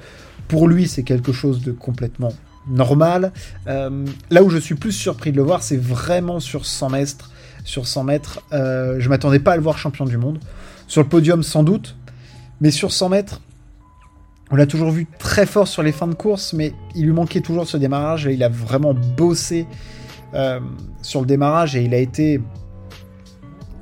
pour 0.46 0.68
lui, 0.68 0.86
c'est 0.86 1.02
quelque 1.02 1.32
chose 1.32 1.60
de 1.60 1.72
complètement 1.72 2.32
normal. 2.68 3.32
là 3.66 4.42
où 4.44 4.48
je 4.48 4.58
suis 4.58 4.76
plus 4.76 4.92
surpris 4.92 5.32
de 5.32 5.36
le 5.38 5.42
voir, 5.42 5.64
c'est 5.64 5.76
vraiment 5.76 6.38
sur 6.38 6.66
100 6.66 6.90
mètres 6.90 7.30
sur 7.64 7.86
100 7.86 8.04
mètres. 8.04 8.42
Euh, 8.52 8.96
je 8.98 9.08
m'attendais 9.08 9.38
pas 9.40 9.52
à 9.52 9.56
le 9.56 9.62
voir 9.62 9.78
champion 9.78 10.04
du 10.04 10.16
monde. 10.16 10.38
Sur 10.86 11.02
le 11.02 11.08
podium, 11.08 11.42
sans 11.42 11.62
doute. 11.62 11.96
Mais 12.60 12.70
sur 12.70 12.92
100 12.92 13.08
mètres, 13.08 13.40
on 14.50 14.56
l'a 14.56 14.66
toujours 14.66 14.90
vu 14.90 15.06
très 15.18 15.46
fort 15.46 15.68
sur 15.68 15.82
les 15.82 15.92
fins 15.92 16.08
de 16.08 16.14
course, 16.14 16.52
mais 16.52 16.74
il 16.94 17.04
lui 17.04 17.12
manquait 17.12 17.40
toujours 17.40 17.66
ce 17.66 17.76
démarrage 17.76 18.26
et 18.26 18.34
il 18.34 18.42
a 18.42 18.48
vraiment 18.48 18.94
bossé 18.94 19.66
euh, 20.34 20.60
sur 21.02 21.20
le 21.20 21.26
démarrage 21.26 21.76
et 21.76 21.84
il 21.84 21.94
a 21.94 21.98
été 21.98 22.40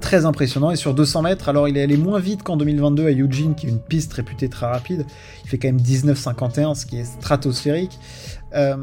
très 0.01 0.27
impressionnant. 0.27 0.71
Et 0.71 0.77
sur 0.77 0.95
200 0.95 1.23
mètres, 1.23 1.49
alors 1.49 1.69
il 1.69 1.77
est 1.77 1.83
allé 1.83 1.97
moins 1.97 2.21
vite 2.21 2.43
qu'en 2.43 2.57
2022 2.57 3.07
à 3.07 3.11
Eugene, 3.11 3.55
qui 3.55 3.67
est 3.67 3.71
une 3.71 3.81
piste 3.81 4.13
réputée 4.13 4.49
très 4.49 4.67
rapide. 4.67 5.07
Il 5.45 5.49
fait 5.49 5.59
quand 5.59 5.69
même 5.69 5.81
19,51, 5.81 6.75
ce 6.75 6.85
qui 6.85 6.99
est 6.99 7.05
stratosphérique. 7.05 7.99
Euh, 8.55 8.77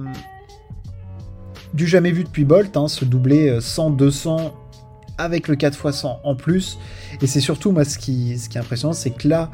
du 1.73 1.87
jamais 1.87 2.11
vu 2.11 2.23
depuis 2.23 2.45
Bolt, 2.45 2.75
hein, 2.77 2.87
se 2.87 3.05
doubler 3.05 3.59
100-200 3.59 4.51
avec 5.17 5.47
le 5.47 5.55
4x100 5.55 6.19
en 6.23 6.35
plus. 6.35 6.77
Et 7.21 7.27
c'est 7.27 7.39
surtout, 7.39 7.71
moi, 7.71 7.85
ce 7.85 7.97
qui, 7.97 8.37
ce 8.37 8.49
qui 8.49 8.57
est 8.57 8.61
impressionnant, 8.61 8.93
c'est 8.93 9.11
que 9.11 9.27
là, 9.27 9.51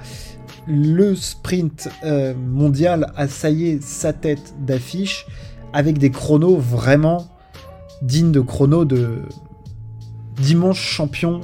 le 0.68 1.16
sprint 1.16 1.90
euh, 2.04 2.34
mondial 2.36 3.12
a 3.16 3.28
saillé 3.28 3.80
sa 3.82 4.14
tête 4.14 4.54
d'affiche 4.60 5.26
avec 5.74 5.98
des 5.98 6.12
chronos 6.12 6.58
vraiment 6.58 7.28
dignes 8.02 8.32
de 8.32 8.42
chronos 8.42 8.86
de 8.86 9.24
dimanche 10.38 10.82
champion 10.82 11.42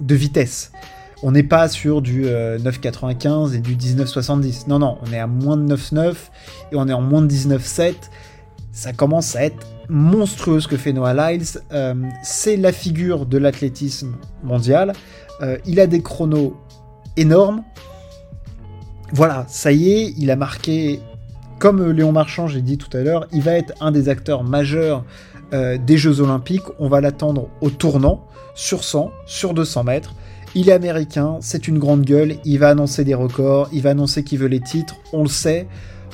de 0.00 0.14
vitesse. 0.14 0.72
On 1.22 1.32
n'est 1.32 1.42
pas 1.42 1.68
sur 1.68 2.02
du 2.02 2.24
9,95 2.24 3.26
euh, 3.26 3.54
et 3.54 3.58
du 3.58 3.76
19,70. 3.76 4.68
Non, 4.68 4.78
non, 4.78 4.98
on 5.02 5.12
est 5.12 5.18
à 5.18 5.26
moins 5.26 5.56
de 5.56 5.74
9,9 5.74 6.14
et 6.72 6.76
on 6.76 6.86
est 6.86 6.92
en 6.92 7.00
moins 7.00 7.22
de 7.22 7.28
19,7. 7.28 7.94
Ça 8.72 8.92
commence 8.92 9.34
à 9.36 9.44
être 9.44 9.66
monstrueuse 9.88 10.66
que 10.66 10.76
fait 10.76 10.92
Noah 10.92 11.14
Lyles. 11.14 11.60
Euh, 11.72 11.94
c'est 12.22 12.56
la 12.56 12.72
figure 12.72 13.26
de 13.26 13.38
l'athlétisme 13.38 14.14
mondial. 14.42 14.92
Euh, 15.42 15.58
il 15.66 15.80
a 15.80 15.86
des 15.86 16.02
chronos 16.02 16.56
énormes. 17.16 17.62
Voilà, 19.12 19.44
ça 19.48 19.72
y 19.72 19.90
est, 19.90 20.14
il 20.16 20.30
a 20.30 20.36
marqué, 20.36 21.00
comme 21.58 21.90
Léon 21.90 22.12
Marchand, 22.12 22.48
j'ai 22.48 22.62
dit 22.62 22.78
tout 22.78 22.94
à 22.96 23.02
l'heure, 23.02 23.26
il 23.32 23.42
va 23.42 23.52
être 23.52 23.72
un 23.80 23.92
des 23.92 24.08
acteurs 24.08 24.42
majeurs 24.42 25.04
euh, 25.52 25.78
des 25.78 25.96
Jeux 25.96 26.20
Olympiques. 26.20 26.64
On 26.78 26.88
va 26.88 27.00
l'attendre 27.00 27.48
au 27.60 27.70
tournant, 27.70 28.26
sur 28.54 28.82
100, 28.82 29.12
sur 29.26 29.54
200 29.54 29.84
mètres. 29.84 30.14
Il 30.56 30.68
est 30.68 30.72
américain, 30.72 31.38
c'est 31.40 31.68
une 31.68 31.78
grande 31.78 32.02
gueule, 32.02 32.36
il 32.44 32.58
va 32.58 32.70
annoncer 32.70 33.04
des 33.04 33.14
records, 33.14 33.68
il 33.72 33.82
va 33.82 33.90
annoncer 33.90 34.22
qu'il 34.22 34.38
veut 34.38 34.46
les 34.48 34.60
titres, 34.60 34.96
on 35.12 35.22
le 35.22 35.28
sait. 35.28 35.66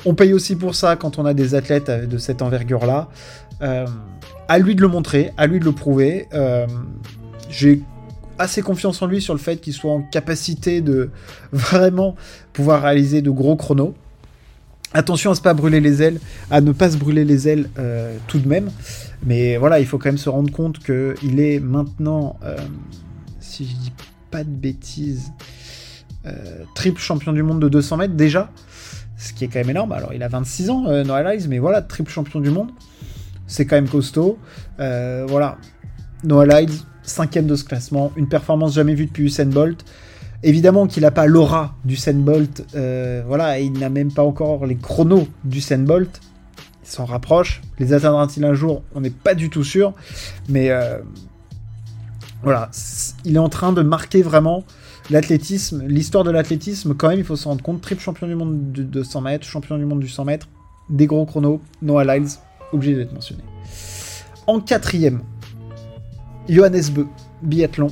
On 0.05 0.15
paye 0.15 0.33
aussi 0.33 0.55
pour 0.55 0.75
ça 0.75 0.95
quand 0.95 1.19
on 1.19 1.25
a 1.25 1.33
des 1.33 1.55
athlètes 1.55 1.89
de 1.89 2.17
cette 2.17 2.41
envergure-là. 2.41 3.09
à 3.59 4.59
lui 4.59 4.75
de 4.75 4.81
le 4.81 4.87
montrer, 4.87 5.31
à 5.37 5.47
lui 5.47 5.59
de 5.59 5.65
le 5.65 5.71
prouver. 5.71 6.27
J'ai 7.49 7.81
assez 8.41 8.61
confiance 8.61 9.01
en 9.01 9.07
lui 9.07 9.21
sur 9.21 9.33
le 9.33 9.39
fait 9.39 9.57
qu'il 9.57 9.73
soit 9.73 9.91
en 9.91 10.01
capacité 10.01 10.81
de 10.81 11.09
vraiment 11.51 12.15
pouvoir 12.53 12.81
réaliser 12.81 13.21
de 13.21 13.29
gros 13.29 13.55
chronos. 13.55 13.93
Attention 14.93 15.31
à 15.31 15.35
ne 15.35 15.39
pas 15.39 15.53
brûler 15.53 15.79
les 15.79 16.01
ailes, 16.01 16.19
à 16.49 16.59
ne 16.59 16.73
pas 16.73 16.91
se 16.91 16.97
brûler 16.97 17.23
les 17.23 17.47
ailes 17.47 17.69
euh, 17.79 18.17
tout 18.27 18.39
de 18.39 18.47
même. 18.47 18.69
Mais 19.23 19.55
voilà, 19.55 19.79
il 19.79 19.85
faut 19.85 19.97
quand 19.97 20.09
même 20.09 20.17
se 20.17 20.27
rendre 20.27 20.51
compte 20.51 20.79
qu'il 20.79 21.39
est 21.39 21.59
maintenant, 21.59 22.37
euh, 22.43 22.57
si 23.39 23.65
je 23.65 23.75
dis 23.75 23.93
pas 24.31 24.43
de 24.43 24.49
bêtises, 24.49 25.31
euh, 26.25 26.63
triple 26.75 26.99
champion 26.99 27.31
du 27.31 27.41
monde 27.41 27.61
de 27.61 27.69
200 27.69 27.97
mètres 27.97 28.15
déjà. 28.15 28.51
Ce 29.21 29.33
qui 29.33 29.45
est 29.45 29.47
quand 29.47 29.59
même 29.59 29.69
énorme. 29.69 29.91
Alors 29.91 30.13
il 30.13 30.23
a 30.23 30.27
26 30.27 30.69
ans, 30.69 30.83
Lyles, 31.23 31.47
mais 31.47 31.59
voilà, 31.59 31.81
triple 31.81 32.11
champion 32.11 32.39
du 32.39 32.49
monde. 32.49 32.71
C'est 33.47 33.65
quand 33.65 33.75
même 33.75 33.89
costaud. 33.89 34.39
voilà, 34.77 35.57
Noah 36.23 36.45
Lyles, 36.45 36.79
cinquième 37.03 37.47
de 37.47 37.55
ce 37.55 37.63
classement, 37.63 38.11
une 38.15 38.27
performance 38.27 38.73
jamais 38.73 38.93
vue 38.95 39.05
depuis 39.05 39.23
Usain 39.23 39.45
Bolt. 39.45 39.83
Évidemment 40.43 40.87
qu'il 40.87 41.03
n'a 41.03 41.11
pas 41.11 41.27
l'aura 41.27 41.75
du 41.85 41.97
Bolt, 42.15 42.65
euh, 42.75 43.21
voilà, 43.27 43.59
il 43.59 43.73
n'a 43.73 43.89
même 43.89 44.11
pas 44.11 44.23
encore 44.23 44.65
les 44.65 44.75
chronos 44.75 45.27
du 45.43 45.61
Bolt. 45.79 46.19
Il 46.83 46.89
s'en 46.89 47.05
rapproche. 47.05 47.61
Les 47.77 47.93
atteindra-t-il 47.93 48.43
un 48.43 48.55
jour 48.55 48.81
On 48.95 49.01
n'est 49.01 49.11
pas 49.11 49.35
du 49.35 49.49
tout 49.49 49.63
sûr. 49.63 49.93
Mais 50.49 50.71
euh, 50.71 50.97
voilà, 52.41 52.71
il 53.23 53.35
est 53.35 53.39
en 53.39 53.49
train 53.49 53.71
de 53.71 53.83
marquer 53.83 54.23
vraiment 54.23 54.63
l'athlétisme, 55.09 55.83
l'histoire 55.87 56.23
de 56.23 56.31
l'athlétisme. 56.31 56.93
Quand 56.95 57.09
même, 57.09 57.19
il 57.19 57.25
faut 57.25 57.35
se 57.35 57.47
rendre 57.47 57.61
compte. 57.61 57.81
Triple 57.81 58.01
champion 58.01 58.27
du 58.27 58.35
monde 58.35 58.71
de 58.71 58.83
200 58.83 59.21
mètres, 59.21 59.45
champion 59.45 59.77
du 59.77 59.85
monde 59.85 59.99
du 59.99 60.09
100 60.09 60.25
mètres, 60.25 60.47
des 60.89 61.07
gros 61.07 61.25
chronos. 61.25 61.61
Noah 61.81 62.03
Lyles, 62.03 62.29
obligé 62.71 62.95
d'être 62.95 63.13
mentionné. 63.13 63.43
En 64.47 64.59
quatrième, 64.59 65.21
Johannes 66.49 66.89
Beu, 66.93 67.07
biathlon. 67.41 67.87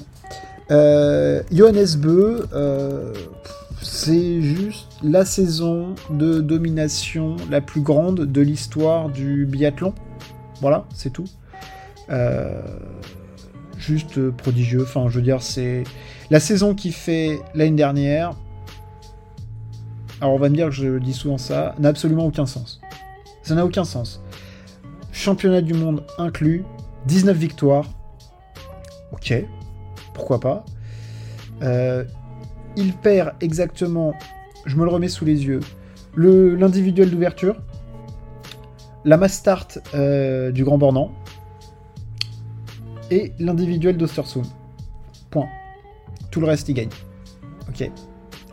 Euh, 0.72 1.42
Johannes 1.52 1.98
Beu, 1.98 2.48
euh, 2.54 3.14
c'est 3.82 4.42
juste 4.42 4.88
la 5.02 5.26
saison 5.26 5.96
de 6.10 6.42
domination 6.42 7.38
la 7.50 7.62
plus 7.62 7.82
grande 7.82 8.22
de 8.26 8.42
l'histoire 8.42 9.10
du 9.10 9.46
biathlon. 9.46 9.94
Voilà, 10.62 10.86
c'est 10.94 11.12
tout. 11.12 11.26
Euh, 12.10 12.62
juste 13.78 14.30
prodigieux. 14.32 14.84
Enfin, 14.84 15.06
je 15.10 15.16
veux 15.16 15.22
dire, 15.22 15.42
c'est 15.42 15.84
la 16.30 16.40
saison 16.40 16.76
qui 16.76 16.92
fait 16.92 17.40
l'année 17.56 17.76
dernière. 17.76 18.34
Alors, 20.22 20.34
on 20.34 20.40
va 20.40 20.50
me 20.50 20.56
dire 20.56 20.68
que 20.68 20.74
je 20.74 20.98
dis 21.00 21.14
souvent 21.14 21.38
ça, 21.38 21.76
n'a 21.80 21.90
absolument 21.90 22.26
aucun 22.26 22.46
sens. 22.46 22.82
Ça 23.44 23.56
n'a 23.56 23.66
aucun 23.66 23.84
sens. 23.84 24.22
Championnat 25.12 25.62
du 25.62 25.74
monde 25.74 26.06
inclus, 26.18 26.66
19 27.08 27.36
victoires, 27.36 27.86
Ok, 29.12 29.34
pourquoi 30.14 30.40
pas. 30.40 30.66
Euh, 31.62 32.06
il 32.76 32.94
perd 32.94 33.34
exactement, 33.42 34.14
je 34.66 34.76
me 34.76 34.84
le 34.84 34.90
remets 34.90 35.10
sous 35.10 35.26
les 35.26 35.46
yeux, 35.46 35.60
l'individuel 36.16 37.10
d'ouverture, 37.10 37.62
la 39.06 39.18
mass 39.18 39.34
start 39.34 39.80
euh, 39.96 40.52
du 40.52 40.64
Grand 40.64 40.78
Bornand 40.78 41.12
et 43.12 43.34
l'individuel 43.40 43.98
d'Ostersund. 43.98 44.46
Point. 45.32 45.48
Tout 46.32 46.42
le 46.42 46.48
reste, 46.48 46.70
il 46.70 46.74
gagne. 46.74 46.90
Ok. 47.68 47.90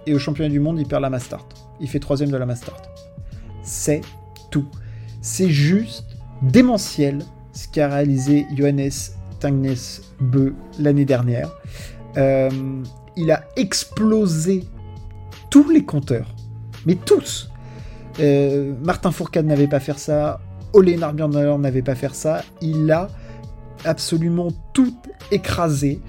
Et 0.06 0.14
au 0.14 0.18
championnat 0.18 0.50
du 0.50 0.60
monde, 0.60 0.78
il 0.78 0.86
perd 0.86 1.02
la 1.02 1.10
mass 1.10 1.24
start. 1.24 1.46
Il 1.80 1.88
fait 1.88 2.00
troisième 2.00 2.30
de 2.30 2.36
la 2.36 2.46
mass 2.46 2.60
start. 2.60 2.88
C'est 3.62 4.00
tout. 4.50 4.66
C'est 5.20 5.50
juste 5.50 6.16
démentiel 6.42 7.18
ce 7.52 7.68
qu'a 7.68 7.88
réalisé 7.88 8.46
Johannes 8.54 8.90
Tangnes 9.40 9.74
Beu 10.20 10.54
l'année 10.78 11.04
dernière. 11.04 11.50
Euh, 12.16 12.50
il 13.16 13.30
a 13.30 13.44
explosé 13.56 14.64
tous 15.50 15.68
les 15.70 15.84
compteurs, 15.84 16.34
mais 16.86 16.94
tous. 16.94 17.50
Euh, 18.20 18.74
Martin 18.82 19.10
Fourcade 19.10 19.46
n'avait 19.46 19.66
pas 19.66 19.80
fait 19.80 19.98
ça, 19.98 20.40
Ole 20.72 20.94
Narbjörn 20.98 21.60
n'avait 21.60 21.82
pas 21.82 21.94
fait 21.94 22.14
ça. 22.14 22.42
Il 22.60 22.90
a 22.92 23.08
absolument 23.84 24.48
tout 24.72 24.94
écrasé. 25.30 26.00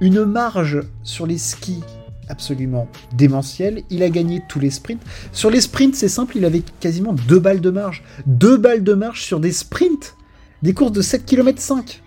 Une 0.00 0.24
marge 0.24 0.80
sur 1.02 1.26
les 1.26 1.38
skis 1.38 1.82
absolument 2.28 2.88
démentielle. 3.14 3.82
Il 3.90 4.02
a 4.02 4.10
gagné 4.10 4.42
tous 4.48 4.60
les 4.60 4.70
sprints. 4.70 5.02
Sur 5.32 5.50
les 5.50 5.60
sprints, 5.60 5.94
c'est 5.94 6.08
simple, 6.08 6.36
il 6.36 6.44
avait 6.44 6.62
quasiment 6.80 7.12
deux 7.12 7.38
balles 7.38 7.60
de 7.60 7.70
marge. 7.70 8.02
Deux 8.26 8.56
balles 8.56 8.82
de 8.82 8.94
marge 8.94 9.22
sur 9.22 9.40
des 9.40 9.52
sprints. 9.52 10.16
Des 10.62 10.74
courses 10.74 10.92
de 10.92 11.02
7 11.02 11.24
km 11.24 11.60
5 11.60 12.02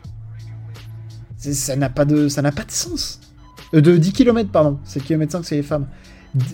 ça 1.39 1.75
n'a 1.75 1.89
pas 1.89 2.05
de 2.05 2.27
sens. 2.69 3.19
Euh, 3.73 3.81
de 3.81 3.97
10 3.97 4.13
km 4.13 4.51
pardon, 4.51 4.79
7 4.83 5.03
km 5.03 5.31
5 5.31 5.45
c'est 5.45 5.55
les 5.55 5.63
femmes. 5.63 5.87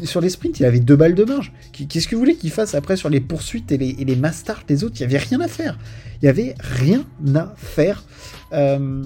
Sur 0.04 0.22
les 0.22 0.30
sprints, 0.30 0.58
il 0.60 0.66
avait 0.66 0.80
deux 0.80 0.96
balles 0.96 1.16
de 1.16 1.26
marge. 1.26 1.52
Qu'est-ce 1.74 2.08
que 2.08 2.16
vous 2.16 2.22
voulez 2.22 2.38
qu'il 2.38 2.52
fasse 2.52 2.76
après 2.76 2.96
sur 2.96 3.10
les 3.10 3.20
poursuites 3.20 3.74
et 3.74 3.78
les, 3.78 3.90
et 3.90 4.06
les 4.06 4.16
les 4.70 4.84
autres? 4.86 4.96
Il 4.96 5.06
n'y 5.08 5.16
avait 5.16 5.18
rien 5.18 5.42
à 5.42 5.50
faire. 5.50 5.78
Il 6.14 6.26
n'y 6.26 6.30
avait 6.30 6.56
rien 6.60 7.04
à 7.36 7.54
faire. 7.58 8.06
Euh, 8.54 9.04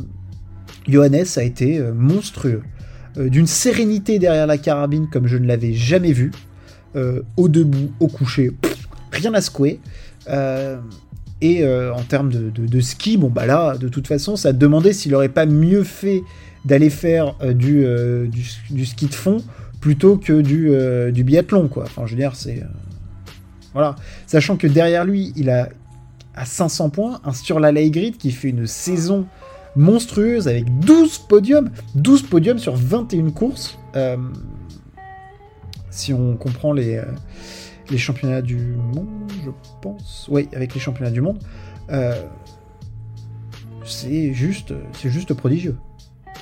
Johannes 0.92 1.26
a 1.38 1.44
été 1.44 1.80
euh, 1.80 1.94
monstrueux. 1.94 2.62
Euh, 3.18 3.30
d'une 3.30 3.48
sérénité 3.48 4.20
derrière 4.20 4.48
la 4.48 4.58
carabine 4.58 5.08
comme 5.10 5.28
je 5.28 5.38
ne 5.38 5.48
l'avais 5.48 5.74
jamais 5.74 6.14
vu. 6.14 6.32
au 7.38 7.48
debout, 7.50 7.92
au 8.00 8.08
coucher, 8.08 8.52
rien 9.12 9.34
à 9.36 9.42
secouer. 9.42 9.80
Et 11.42 11.64
euh, 11.64 11.94
en 11.94 12.04
termes 12.04 12.30
de, 12.32 12.80
ski, 12.82 13.18
bon 13.18 13.30
bah 13.30 13.46
là, 13.46 13.78
de 13.78 13.88
toute 13.88 14.08
façon, 14.08 14.36
ça 14.36 14.52
demandait 14.52 14.92
s'il 14.92 15.16
aurait 15.16 15.30
pas 15.30 15.46
mieux 15.46 15.84
fait 15.84 16.22
d'aller 16.66 16.90
faire 16.90 17.36
euh, 17.42 17.54
euh, 17.64 18.28
du, 18.28 18.86
ski 18.86 19.06
de 19.06 19.14
fond 19.14 19.42
plutôt 19.80 20.18
que 20.18 20.42
du, 20.42 21.24
biathlon, 21.24 21.70
quoi. 21.70 21.84
Enfin, 21.84 22.06
je 22.06 22.12
veux 22.12 22.20
dire, 22.20 22.36
c'est... 22.36 22.62
voilà. 23.72 23.96
Sachant 24.28 24.58
que 24.58 24.68
derrière 24.68 25.06
lui, 25.06 25.32
il 25.38 25.50
a 25.50 25.70
à 26.36 26.44
500 26.44 26.90
points 26.90 27.22
un 27.24 27.32
Sturla 27.32 27.72
Grid 27.72 28.18
qui 28.18 28.32
fait 28.32 28.50
une 28.50 28.68
saison 28.68 29.26
monstrueuse 29.80 30.48
avec 30.48 30.80
12 30.80 31.18
podiums. 31.20 31.72
12 31.96 32.24
podiums 32.24 32.60
sur 32.60 32.76
21 32.76 33.32
courses. 33.32 33.80
si 35.90 36.14
on 36.14 36.38
comprend 36.38 36.72
les 36.74 37.02
les 37.92 37.98
championnats 37.98 38.42
du 38.42 38.58
monde, 38.58 39.32
je 39.44 39.50
pense. 39.82 40.28
Oui, 40.30 40.48
avec 40.54 40.74
les 40.74 40.80
championnats 40.80 41.12
du 41.12 41.22
monde. 41.22 41.40
Euh, 41.92 42.22
c'est 43.84 44.34
juste, 44.34 44.74
c'est 44.94 45.10
juste 45.10 45.34
prodigieux. 45.34 45.76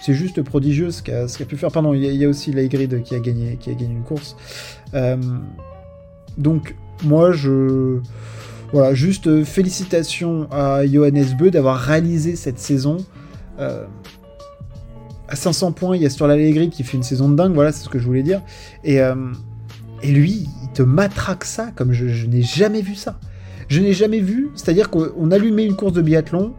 C'est 0.01 0.13
juste 0.13 0.41
prodigieux 0.41 0.91
ce 0.91 1.01
qu'a, 1.01 1.45
pu 1.45 1.57
faire. 1.57 1.71
Pardon, 1.71 1.93
il 1.93 2.03
y, 2.03 2.25
a 2.25 2.29
aussi 2.29 2.51
Laigrid 2.51 3.03
qui 3.03 3.15
a 3.15 3.19
gagné, 3.19 3.57
qui 3.57 3.69
a 3.69 3.73
gagné 3.73 3.93
une 3.93 4.03
course. 4.03 4.35
Euh, 4.93 5.17
donc, 6.37 6.75
moi, 7.03 7.31
je. 7.31 7.99
Voilà, 8.73 8.93
juste 8.93 9.45
félicitations 9.45 10.51
à 10.51 10.85
Johannes 10.85 11.37
Beu 11.39 11.51
d'avoir 11.51 11.77
réalisé 11.77 12.35
cette 12.35 12.59
saison. 12.59 12.97
Euh, 13.59 13.85
à 15.29 15.35
500 15.35 15.73
points, 15.73 15.95
il 15.95 16.01
y 16.01 16.05
a 16.05 16.09
sur 16.09 16.25
la 16.27 16.37
qui 16.67 16.83
fait 16.83 16.95
une 16.95 17.03
saison 17.03 17.27
de 17.29 17.35
dingue, 17.35 17.53
voilà, 17.53 17.71
c'est 17.71 17.83
ce 17.83 17.89
que 17.89 17.99
je 17.99 18.05
voulais 18.05 18.23
dire. 18.23 18.41
Et, 18.85 18.99
et 20.01 20.11
lui, 20.11 20.47
il 20.63 20.69
te 20.69 20.81
matraque 20.83 21.43
ça 21.43 21.71
comme 21.75 21.91
je, 21.91 22.25
n'ai 22.25 22.43
jamais 22.43 22.81
vu 22.81 22.95
ça. 22.95 23.19
Je 23.67 23.81
n'ai 23.81 23.91
jamais 23.91 24.19
vu, 24.19 24.51
c'est-à-dire 24.55 24.89
qu'on 24.89 25.31
allumait 25.31 25.65
une 25.65 25.75
course 25.75 25.91
de 25.91 26.01
biathlon, 26.01 26.53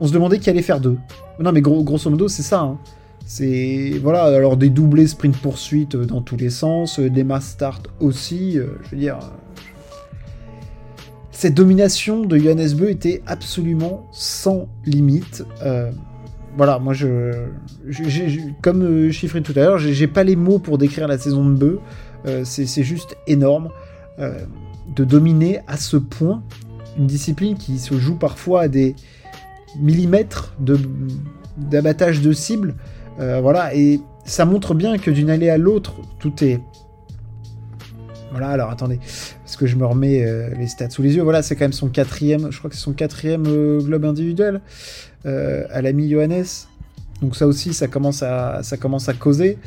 on 0.00 0.06
se 0.06 0.12
demandait 0.12 0.38
qui 0.38 0.50
allait 0.50 0.60
faire 0.60 0.80
deux. 0.80 0.98
Non 1.38 1.52
mais 1.52 1.62
grosso 1.62 2.10
modo, 2.10 2.28
c'est 2.28 2.42
ça. 2.42 2.60
Hein. 2.60 2.78
C'est 3.24 3.92
voilà, 4.02 4.24
alors 4.24 4.56
des 4.56 4.70
doublés 4.70 5.06
sprint 5.06 5.36
poursuite 5.36 5.94
euh, 5.94 6.04
dans 6.04 6.20
tous 6.20 6.36
les 6.36 6.50
sens, 6.50 6.98
euh, 6.98 7.08
des 7.08 7.22
mass 7.22 7.46
start 7.50 7.88
aussi, 8.00 8.58
euh, 8.58 8.66
je 8.84 8.90
veux 8.90 8.96
dire 8.96 9.18
cette 11.30 11.54
domination 11.54 12.26
de 12.26 12.36
Johannes 12.36 12.74
Beu 12.74 12.90
était 12.90 13.22
absolument 13.24 14.06
sans 14.12 14.68
limite. 14.84 15.44
Voilà, 16.56 16.78
moi 16.78 16.92
je, 16.92 17.32
comme 18.62 19.10
chiffré 19.10 19.40
tout 19.40 19.52
à 19.56 19.60
l'heure, 19.60 19.78
j'ai 19.78 20.06
pas 20.06 20.24
les 20.24 20.36
mots 20.36 20.58
pour 20.58 20.78
décrire 20.78 21.06
la 21.08 21.18
saison 21.18 21.44
de 21.44 21.54
Beu. 21.54 21.80
Euh, 22.26 22.42
c'est 22.44 22.82
juste 22.82 23.16
énorme 23.26 23.70
euh, 24.18 24.44
de 24.94 25.04
dominer 25.04 25.60
à 25.66 25.76
ce 25.76 25.96
point 25.96 26.42
une 26.98 27.06
discipline 27.06 27.56
qui 27.56 27.78
se 27.78 27.94
joue 27.98 28.16
parfois 28.16 28.62
à 28.62 28.68
des 28.68 28.94
millimètres 29.78 30.54
d'abattage 31.56 32.20
de, 32.20 32.32
cible. 32.32 32.74
Euh, 33.20 33.40
voilà, 33.40 33.74
et 33.74 34.00
ça 34.24 34.44
montre 34.44 34.74
bien 34.74 34.98
que 34.98 35.10
d'une 35.10 35.30
allée 35.30 35.48
à 35.48 35.56
l'autre, 35.56 35.94
tout 36.18 36.44
est. 36.44 36.60
Voilà, 38.32 38.48
alors 38.48 38.70
attendez, 38.70 39.00
parce 39.44 39.56
que 39.56 39.66
je 39.66 39.76
me 39.76 39.84
remets 39.84 40.24
les 40.56 40.68
stats 40.68 40.90
sous 40.90 41.02
les 41.02 41.16
yeux. 41.16 41.22
Voilà, 41.22 41.42
c'est 41.42 41.56
quand 41.56 41.64
même 41.64 41.72
son 41.72 41.88
quatrième, 41.88 42.52
je 42.52 42.58
crois 42.58 42.70
que 42.70 42.76
c'est 42.76 42.82
son 42.82 42.92
quatrième 42.92 43.42
globe 43.80 44.04
individuel 44.04 44.60
à 45.24 45.82
l'ami 45.82 46.10
Johannes. 46.10 46.44
Donc 47.22 47.36
ça 47.36 47.46
aussi, 47.46 47.74
ça 47.74 47.86
commence 47.86 48.22
à, 48.22 48.62
ça 48.62 48.76
commence 48.76 49.08
à 49.08 49.14
causer 49.14 49.58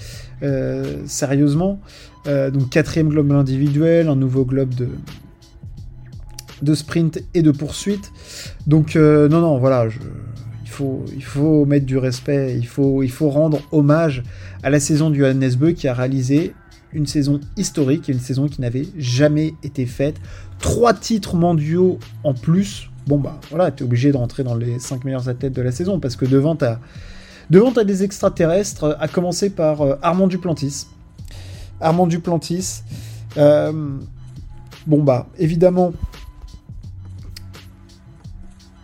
sérieusement. 1.05 1.79
Euh, 2.25 2.49
donc 2.51 2.69
quatrième 2.69 3.09
globe 3.09 3.31
individuel, 3.33 4.07
un 4.07 4.15
nouveau 4.15 4.45
globe 4.45 4.73
de 4.73 4.89
de 6.61 6.73
sprint 6.75 7.21
et 7.33 7.41
de 7.41 7.51
poursuite. 7.51 8.13
Donc 8.67 8.95
non, 8.95 9.27
non, 9.29 9.57
voilà, 9.57 9.85
il, 10.63 10.69
faut, 10.69 11.03
il 11.13 11.23
faut 11.23 11.65
mettre 11.65 11.85
du 11.85 11.97
respect, 11.97 12.55
il 12.57 12.65
faut, 12.65 13.03
il 13.03 13.11
faut 13.11 13.29
rendre 13.29 13.59
hommage 13.73 14.23
à 14.63 14.69
la 14.69 14.79
saison 14.79 15.09
du 15.09 15.19
Johannes 15.19 15.55
Beu 15.55 15.71
qui 15.71 15.89
a 15.89 15.93
réalisé 15.93 16.53
une 16.93 17.05
saison 17.05 17.41
historique, 17.57 18.07
une 18.07 18.19
saison 18.19 18.47
qui 18.47 18.61
n'avait 18.61 18.87
jamais 18.97 19.55
été 19.63 19.85
faite. 19.85 20.15
Trois 20.59 20.93
titres 20.93 21.35
mondiaux 21.35 21.99
en 22.23 22.33
plus. 22.33 22.89
Bon 23.07 23.17
bah 23.17 23.39
voilà, 23.49 23.71
t'es 23.71 23.83
obligé 23.83 24.11
de 24.11 24.17
rentrer 24.17 24.43
dans 24.43 24.55
les 24.55 24.79
5 24.79 25.03
meilleurs 25.03 25.29
athlètes 25.29 25.53
de 25.53 25.61
la 25.61 25.71
saison 25.71 25.99
parce 25.99 26.15
que 26.15 26.25
devant 26.25 26.55
t'as 26.55 26.79
devant 27.49 27.71
des 27.71 28.03
extraterrestres, 28.03 28.97
à 28.99 29.07
commencer 29.07 29.49
par 29.49 29.81
euh, 29.81 29.95
Armand 30.01 30.27
Duplantis. 30.27 30.87
Armand 31.81 32.07
Duplantis. 32.07 32.83
Euh, 33.37 33.97
bon 34.87 35.03
bah 35.03 35.27
évidemment 35.37 35.91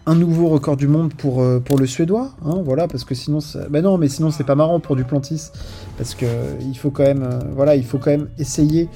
un 0.10 0.15
nouveau 0.15 0.49
record 0.49 0.75
du 0.75 0.88
monde 0.88 1.13
pour, 1.13 1.43
euh, 1.43 1.62
le 1.77 1.86
Suédois, 1.86 2.32
hein, 2.43 2.62
voilà, 2.65 2.88
parce 2.88 3.03
que 3.03 3.13
sinon, 3.13 3.38
bah 3.69 3.82
non, 3.82 3.99
mais 3.99 4.10
sinon 4.10 4.32
c'est 4.32 4.43
pas 4.43 4.55
marrant 4.55 4.79
pour 4.79 4.95
Duplantis, 4.95 5.51
parce 5.99 6.15
que 6.15 6.25
il 6.67 6.75
faut 6.75 6.89
quand 6.89 7.03
même, 7.03 7.21
euh, 7.21 7.39
voilà, 7.53 7.75
il 7.75 7.86
faut 7.86 7.99
quand 7.99 8.10
même 8.10 8.27
essayer 8.39 8.89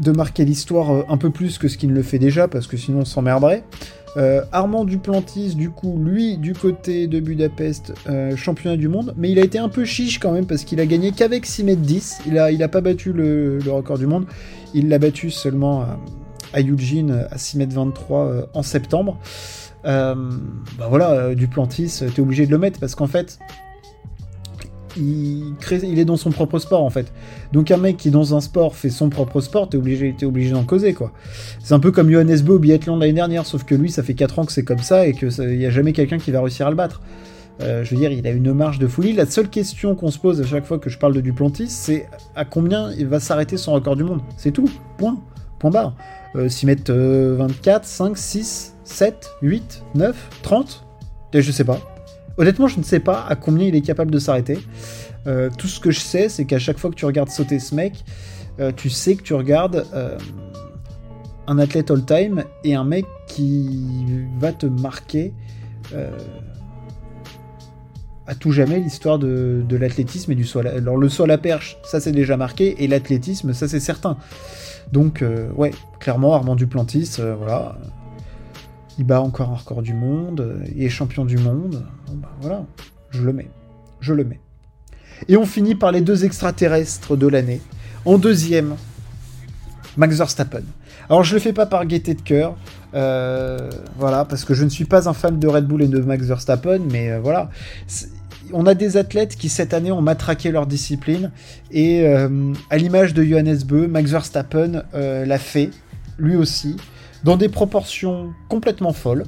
de 0.00 0.10
marquer 0.10 0.44
l'histoire 0.44 0.90
euh, 0.90 1.02
un 1.08 1.18
peu 1.18 1.30
plus 1.30 1.56
que 1.58 1.68
ce 1.68 1.78
qu'il 1.78 1.90
ne 1.90 1.94
le 1.94 2.02
fait 2.02 2.18
déjà, 2.18 2.48
parce 2.48 2.66
que 2.66 2.76
sinon 2.76 3.00
on 3.00 3.04
s'emmerderait. 3.04 3.62
Armand 4.52 4.84
Duplantis, 4.84 5.54
du 5.54 5.70
coup, 5.70 5.98
lui, 6.02 6.36
du 6.36 6.52
côté 6.52 7.06
de 7.06 7.20
Budapest, 7.20 7.92
championnat 8.36 8.76
du 8.76 8.88
monde, 8.88 9.14
mais 9.16 9.30
il 9.30 9.38
a 9.38 9.44
été 9.44 9.58
un 9.58 9.68
peu 9.68 9.84
chiche 9.84 10.18
quand 10.18 10.32
même, 10.32 10.46
parce 10.46 10.64
qu'il 10.64 10.80
a 10.80 10.86
gagné 10.86 11.12
qu'avec 11.12 11.46
6 11.46 11.68
m 11.68 11.76
10, 11.76 12.22
il 12.26 12.38
a, 12.38 12.50
il 12.50 12.62
a 12.62 12.68
pas 12.68 12.80
battu 12.80 13.12
le, 13.12 13.60
record 13.68 13.98
du 13.98 14.06
monde, 14.06 14.26
il 14.74 14.88
l'a 14.88 14.98
battu 14.98 15.30
seulement 15.30 15.82
à, 15.82 15.98
à 16.54 16.60
Eugene 16.60 17.26
à 17.30 17.38
6 17.38 17.60
m 17.60 17.68
23 17.70 18.50
en 18.52 18.62
septembre. 18.62 19.18
Euh, 19.84 20.14
bah 20.78 20.86
voilà, 20.88 21.10
euh, 21.10 21.34
Duplantis, 21.34 22.02
t'es 22.14 22.20
obligé 22.20 22.46
de 22.46 22.50
le 22.50 22.58
mettre 22.58 22.78
parce 22.80 22.94
qu'en 22.94 23.06
fait, 23.06 23.38
il, 24.96 25.98
est 25.98 26.04
dans 26.04 26.16
son 26.16 26.30
propre 26.30 26.58
sport 26.58 26.82
en 26.82 26.90
fait. 26.90 27.12
Donc 27.52 27.70
un 27.70 27.76
mec 27.76 27.96
qui 27.96 28.10
dans 28.10 28.34
un 28.34 28.40
sport 28.40 28.74
fait 28.76 28.90
son 28.90 29.08
propre 29.08 29.40
sport, 29.40 29.68
t'es 29.68 29.76
obligé, 29.76 30.14
obligé 30.22 30.50
d'en 30.50 30.64
causer 30.64 30.94
quoi. 30.94 31.12
C'est 31.62 31.74
un 31.74 31.80
peu 31.80 31.90
comme 31.90 32.10
Johannes 32.10 32.40
Bö 32.40 32.54
au 32.54 32.58
biathlon 32.58 32.96
l'année 32.96 33.12
dernière, 33.12 33.46
sauf 33.46 33.64
que 33.64 33.74
lui 33.74 33.90
ça 33.90 34.02
fait 34.02 34.14
4 34.14 34.38
ans 34.38 34.44
que 34.44 34.52
c'est 34.52 34.64
comme 34.64 34.80
ça 34.80 35.06
et 35.06 35.12
qu'il 35.12 35.28
n'y 35.56 35.66
a 35.66 35.70
jamais 35.70 35.92
quelqu'un 35.92 36.18
qui 36.18 36.30
va 36.30 36.40
réussir 36.40 36.66
à 36.66 36.70
le 36.70 36.76
battre. 36.76 37.00
Euh, 37.62 37.84
je 37.84 37.94
veux 37.94 38.00
dire, 38.00 38.10
il 38.10 38.26
a 38.26 38.30
une 38.30 38.52
marge 38.52 38.78
de 38.78 38.86
folie. 38.86 39.12
La 39.12 39.26
seule 39.26 39.48
question 39.48 39.94
qu'on 39.94 40.10
se 40.10 40.18
pose 40.18 40.40
à 40.40 40.46
chaque 40.46 40.64
fois 40.64 40.78
que 40.78 40.88
je 40.88 40.98
parle 40.98 41.12
de 41.14 41.20
Duplantis, 41.20 41.68
c'est 41.68 42.08
à 42.34 42.44
combien 42.44 42.90
il 42.92 43.06
va 43.06 43.20
s'arrêter 43.20 43.56
son 43.58 43.72
record 43.72 43.96
du 43.96 44.04
monde? 44.04 44.22
C'est 44.38 44.50
tout. 44.50 44.68
Point. 44.96 45.18
Point 45.58 45.70
barre. 45.70 45.94
6 46.48 46.66
mètres 46.66 46.92
24, 46.92 47.84
5, 47.84 48.16
6, 48.16 48.74
7, 48.84 49.30
8, 49.42 49.82
9, 49.94 50.28
30 50.42 50.86
Je 51.34 51.52
sais 51.52 51.64
pas. 51.64 51.89
Honnêtement, 52.40 52.68
je 52.68 52.78
ne 52.78 52.82
sais 52.82 53.00
pas 53.00 53.26
à 53.28 53.36
combien 53.36 53.66
il 53.66 53.74
est 53.76 53.82
capable 53.82 54.10
de 54.10 54.18
s'arrêter. 54.18 54.58
Euh, 55.26 55.50
tout 55.58 55.66
ce 55.66 55.78
que 55.78 55.90
je 55.90 56.00
sais, 56.00 56.30
c'est 56.30 56.46
qu'à 56.46 56.58
chaque 56.58 56.78
fois 56.78 56.88
que 56.88 56.94
tu 56.94 57.04
regardes 57.04 57.28
sauter 57.28 57.58
ce 57.58 57.74
mec, 57.74 58.02
euh, 58.60 58.72
tu 58.74 58.88
sais 58.88 59.14
que 59.14 59.22
tu 59.22 59.34
regardes 59.34 59.84
euh, 59.92 60.16
un 61.46 61.58
athlète 61.58 61.90
all-time 61.90 62.44
et 62.64 62.74
un 62.74 62.84
mec 62.84 63.04
qui 63.26 64.06
va 64.38 64.52
te 64.52 64.64
marquer 64.64 65.34
à 68.26 68.34
tout 68.34 68.52
jamais 68.52 68.78
l'histoire 68.78 69.18
de, 69.18 69.62
de 69.68 69.76
l'athlétisme 69.76 70.32
et 70.32 70.34
du 70.34 70.44
saut. 70.44 70.60
Alors 70.60 70.96
le 70.96 71.10
saut 71.10 71.30
à 71.30 71.36
perche, 71.36 71.76
ça 71.84 72.00
c'est 72.00 72.12
déjà 72.12 72.38
marqué, 72.38 72.82
et 72.82 72.86
l'athlétisme, 72.86 73.52
ça 73.52 73.68
c'est 73.68 73.80
certain. 73.80 74.16
Donc 74.92 75.22
ouais, 75.56 75.72
clairement 75.98 76.32
Armand 76.32 76.56
Duplantis, 76.56 77.18
voilà, 77.18 77.76
il 79.00 79.06
bat 79.06 79.22
encore 79.22 79.48
un 79.48 79.54
record 79.54 79.80
du 79.80 79.94
monde, 79.94 80.62
il 80.76 80.82
est 80.82 80.90
champion 80.90 81.24
du 81.24 81.38
monde. 81.38 81.86
Bah, 82.12 82.28
voilà, 82.42 82.66
je 83.08 83.22
le 83.22 83.32
mets. 83.32 83.48
Je 84.00 84.12
le 84.12 84.24
mets. 84.24 84.40
Et 85.26 85.38
on 85.38 85.46
finit 85.46 85.74
par 85.74 85.90
les 85.90 86.02
deux 86.02 86.26
extraterrestres 86.26 87.16
de 87.16 87.26
l'année. 87.26 87.62
En 88.04 88.18
deuxième, 88.18 88.76
Max 89.96 90.18
Verstappen. 90.18 90.64
Alors 91.08 91.24
je 91.24 91.32
le 91.32 91.40
fais 91.40 91.54
pas 91.54 91.64
par 91.64 91.86
gaieté 91.86 92.12
de 92.12 92.20
cœur, 92.20 92.56
euh, 92.92 93.70
voilà, 93.96 94.26
parce 94.26 94.44
que 94.44 94.52
je 94.52 94.64
ne 94.64 94.68
suis 94.68 94.84
pas 94.84 95.08
un 95.08 95.14
fan 95.14 95.38
de 95.38 95.48
Red 95.48 95.64
Bull 95.64 95.80
et 95.80 95.88
de 95.88 95.98
Max 96.00 96.26
Verstappen, 96.26 96.80
mais 96.90 97.10
euh, 97.10 97.20
voilà. 97.20 97.48
On 98.52 98.66
a 98.66 98.74
des 98.74 98.98
athlètes 98.98 99.34
qui 99.34 99.48
cette 99.48 99.72
année 99.72 99.92
ont 99.92 100.02
matraqué 100.02 100.50
leur 100.50 100.66
discipline, 100.66 101.30
et 101.70 102.06
euh, 102.06 102.52
à 102.68 102.76
l'image 102.76 103.14
de 103.14 103.24
Johannes 103.24 103.62
Beu, 103.64 103.86
Max 103.86 104.10
Verstappen 104.10 104.82
l'a 104.92 105.38
fait, 105.38 105.70
lui 106.18 106.36
aussi 106.36 106.76
dans 107.24 107.36
des 107.36 107.48
proportions 107.48 108.32
complètement 108.48 108.92
folles. 108.92 109.24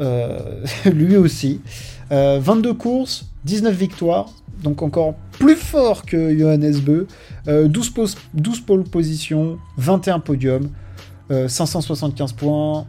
Euh, 0.00 0.64
lui 0.84 1.16
aussi. 1.16 1.60
22 2.10 2.70
euh, 2.70 2.74
courses, 2.74 3.26
19 3.44 3.74
victoires, 3.74 4.30
donc 4.62 4.82
encore 4.82 5.14
plus 5.32 5.56
fort 5.56 6.06
que 6.06 6.36
Johannes 6.36 6.78
Beu. 6.80 7.06
12, 7.46 8.16
12 8.34 8.60
pole 8.60 8.84
positions, 8.84 9.58
21 9.76 10.20
podiums, 10.20 10.70
575 11.30 12.32
points, 12.32 12.86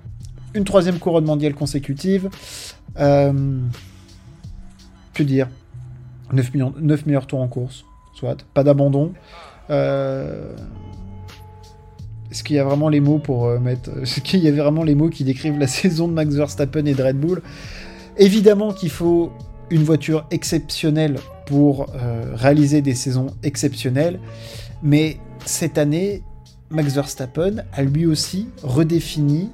une 0.53 0.63
troisième 0.63 0.99
couronne 0.99 1.25
mondiale 1.25 1.53
consécutive. 1.53 2.29
Euh, 2.97 3.59
que 5.13 5.23
dire? 5.23 5.47
9, 6.31 6.53
millions, 6.53 6.73
9 6.79 7.05
meilleurs 7.05 7.27
tours 7.27 7.41
en 7.41 7.47
course, 7.47 7.85
soit, 8.13 8.37
pas 8.53 8.63
d'abandon. 8.63 9.13
Euh, 9.69 10.55
est-ce 12.31 12.43
qu'il 12.43 12.55
y 12.55 12.59
a 12.59 12.63
vraiment 12.63 12.89
les 12.89 12.99
mots 12.99 13.17
pour 13.17 13.45
euh, 13.45 13.59
mettre. 13.59 13.89
Est-ce 14.01 14.21
qu'il 14.21 14.39
y 14.41 14.47
avait 14.47 14.61
vraiment 14.61 14.83
les 14.83 14.95
mots 14.95 15.09
qui 15.09 15.23
décrivent 15.23 15.57
la 15.57 15.67
saison 15.81 16.07
de 16.07 16.13
Max 16.13 16.33
Verstappen 16.33 16.85
et 16.85 16.93
de 16.93 17.03
Red 17.03 17.19
Bull? 17.19 17.41
Évidemment 18.17 18.73
qu'il 18.73 18.89
faut 18.89 19.31
une 19.69 19.83
voiture 19.83 20.25
exceptionnelle 20.31 21.17
pour 21.45 21.87
euh, 21.95 22.33
réaliser 22.35 22.81
des 22.81 22.95
saisons 22.95 23.27
exceptionnelles, 23.43 24.19
mais 24.83 25.17
cette 25.45 25.77
année, 25.77 26.23
Max 26.69 26.93
Verstappen 26.93 27.63
a 27.73 27.81
lui 27.83 28.05
aussi 28.05 28.47
redéfini 28.61 29.49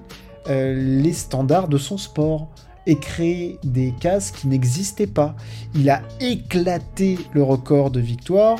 euh, 0.50 1.02
les 1.02 1.14
standards 1.14 1.68
de 1.68 1.78
son 1.78 1.98
sport 1.98 2.50
et 2.88 2.98
créé 2.98 3.60
des 3.64 3.94
cases 4.00 4.32
qui 4.32 4.48
n'existaient 4.48 5.08
pas. 5.08 5.36
Il 5.74 5.90
a 5.90 6.02
éclaté 6.20 7.18
le 7.34 7.44
record 7.44 7.92
de 7.92 8.00
victoire, 8.00 8.60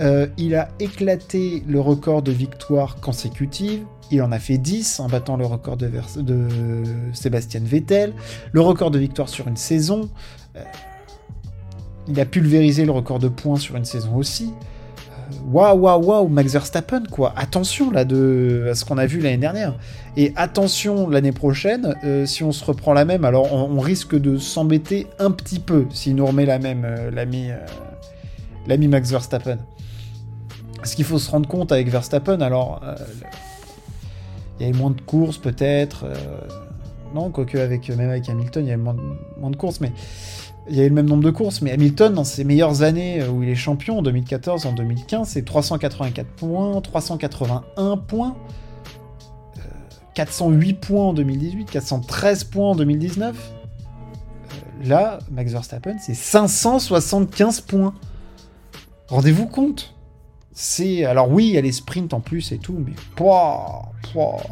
euh, 0.00 0.26
il 0.36 0.54
a 0.54 0.68
éclaté 0.80 1.62
le 1.66 1.80
record 1.80 2.22
de 2.22 2.32
victoire 2.32 2.96
consécutive, 3.00 3.84
il 4.10 4.20
en 4.22 4.32
a 4.32 4.38
fait 4.38 4.58
10 4.58 5.00
en 5.00 5.08
battant 5.08 5.36
le 5.36 5.46
record 5.46 5.76
de, 5.76 5.90
Sébastien 7.12 7.60
Vettel, 7.64 8.12
le 8.52 8.60
record 8.60 8.90
de 8.90 8.98
victoire 8.98 9.28
sur 9.28 9.48
une 9.48 9.56
saison, 9.56 10.10
euh, 10.56 10.62
il 12.08 12.20
a 12.20 12.26
pulvérisé 12.26 12.84
le 12.84 12.92
record 12.92 13.18
de 13.18 13.28
points 13.28 13.56
sur 13.56 13.76
une 13.76 13.84
saison 13.84 14.16
aussi. 14.16 14.52
Waouh, 15.50 15.78
waouh, 15.78 16.04
waouh, 16.04 16.28
Max 16.28 16.52
Verstappen, 16.52 17.04
quoi. 17.10 17.32
Attention 17.36 17.90
là 17.90 18.04
de 18.04 18.68
à 18.70 18.74
ce 18.74 18.84
qu'on 18.84 18.98
a 18.98 19.06
vu 19.06 19.20
l'année 19.20 19.38
dernière. 19.38 19.74
Et 20.16 20.32
attention 20.36 21.08
l'année 21.08 21.32
prochaine, 21.32 21.94
euh, 22.04 22.26
si 22.26 22.44
on 22.44 22.52
se 22.52 22.64
reprend 22.64 22.92
la 22.92 23.04
même, 23.04 23.24
alors 23.24 23.52
on, 23.52 23.80
risque 23.80 24.14
de 24.18 24.38
s'embêter 24.38 25.06
un 25.18 25.30
petit 25.30 25.58
peu 25.58 25.86
s'il 25.90 26.14
nous 26.16 26.26
remet 26.26 26.46
la 26.46 26.58
même, 26.58 26.84
euh, 26.84 27.10
l'ami, 27.10 27.50
euh, 27.50 27.56
l'ami 28.66 28.88
Max 28.88 29.10
Verstappen. 29.10 29.58
Ce 30.84 30.96
qu'il 30.96 31.04
faut 31.04 31.18
se 31.18 31.30
rendre 31.30 31.48
compte 31.48 31.72
avec 31.72 31.88
Verstappen, 31.88 32.40
alors 32.40 32.80
il 34.58 34.66
y 34.66 34.68
avait 34.68 34.78
moins 34.78 34.90
de 34.90 35.00
courses 35.00 35.38
peut-être. 35.38 36.06
non, 37.14 37.30
quoique 37.30 37.56
même 37.56 38.10
avec 38.10 38.28
Hamilton, 38.28 38.64
il 38.64 38.68
y 38.68 38.72
avait 38.72 38.82
moins 38.82 38.96
moins 39.38 39.50
de 39.50 39.56
courses, 39.56 39.80
mais 39.80 39.92
il 40.68 40.76
y 40.76 40.80
a 40.80 40.84
eu 40.84 40.88
le 40.88 40.94
même 40.94 41.08
nombre 41.08 41.24
de 41.24 41.30
courses, 41.30 41.60
mais 41.60 41.72
Hamilton, 41.72 42.14
dans 42.14 42.24
ses 42.24 42.44
meilleures 42.44 42.82
années 42.82 43.26
où 43.26 43.42
il 43.42 43.48
est 43.48 43.54
champion, 43.54 43.98
en 43.98 44.02
2014, 44.02 44.66
en 44.66 44.72
2015, 44.72 45.28
c'est 45.28 45.44
384 45.44 46.26
points, 46.28 46.80
381 46.80 47.96
points, 47.96 48.36
408 50.14 50.72
euh, 50.72 50.80
points 50.80 51.04
en 51.06 51.12
2018, 51.14 51.70
413 51.70 52.44
points 52.44 52.70
en 52.70 52.74
2019. 52.76 53.36
Euh, 53.36 54.88
là, 54.88 55.18
Max 55.32 55.52
Verstappen, 55.52 55.96
c'est 55.98 56.14
575 56.14 57.62
points. 57.62 57.94
Rendez-vous 59.08 59.46
compte? 59.46 59.94
C'est 60.52 61.04
alors 61.04 61.30
oui, 61.30 61.48
il 61.48 61.54
y 61.54 61.58
a 61.58 61.62
les 61.62 61.72
sprints 61.72 62.12
en 62.12 62.20
plus 62.20 62.52
et 62.52 62.58
tout, 62.58 62.76
mais 62.78 62.92
pouah, 63.16 63.90
pouah. 64.12 64.42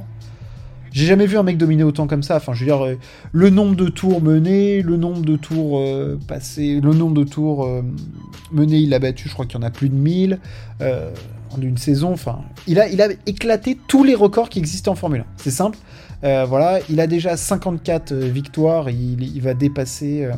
J'ai 0.92 1.06
jamais 1.06 1.26
vu 1.26 1.38
un 1.38 1.42
mec 1.42 1.56
dominer 1.56 1.84
autant 1.84 2.06
comme 2.06 2.22
ça. 2.22 2.36
Enfin, 2.36 2.52
je 2.52 2.60
veux 2.60 2.66
dire, 2.66 2.84
euh, 2.84 2.98
le 3.32 3.50
nombre 3.50 3.76
de 3.76 3.88
tours 3.88 4.20
menés, 4.20 4.82
le 4.82 4.96
nombre 4.96 5.22
de 5.22 5.36
tours 5.36 5.78
euh, 5.78 6.18
passés, 6.26 6.80
le 6.80 6.92
nombre 6.92 7.14
de 7.14 7.24
tours 7.24 7.64
euh, 7.64 7.82
menés, 8.52 8.78
il 8.78 8.92
a 8.94 8.98
battu, 8.98 9.28
je 9.28 9.32
crois 9.34 9.46
qu'il 9.46 9.58
y 9.60 9.62
en 9.62 9.66
a 9.66 9.70
plus 9.70 9.88
de 9.88 9.94
1000 9.94 10.38
en 11.52 11.60
une 11.60 11.76
saison. 11.76 12.12
Enfin, 12.12 12.40
il 12.66 12.80
a, 12.80 12.88
il 12.88 13.00
a 13.02 13.08
éclaté 13.26 13.78
tous 13.86 14.04
les 14.04 14.14
records 14.14 14.48
qui 14.48 14.58
existent 14.58 14.92
en 14.92 14.94
Formule 14.94 15.20
1. 15.20 15.24
C'est 15.36 15.50
simple. 15.50 15.78
voilà, 16.22 16.78
il 16.88 17.00
a 17.00 17.06
déjà 17.06 17.36
54 17.36 18.14
victoires. 18.14 18.90
Il, 18.90 19.40
va 19.40 19.54
dépasser. 19.54 20.28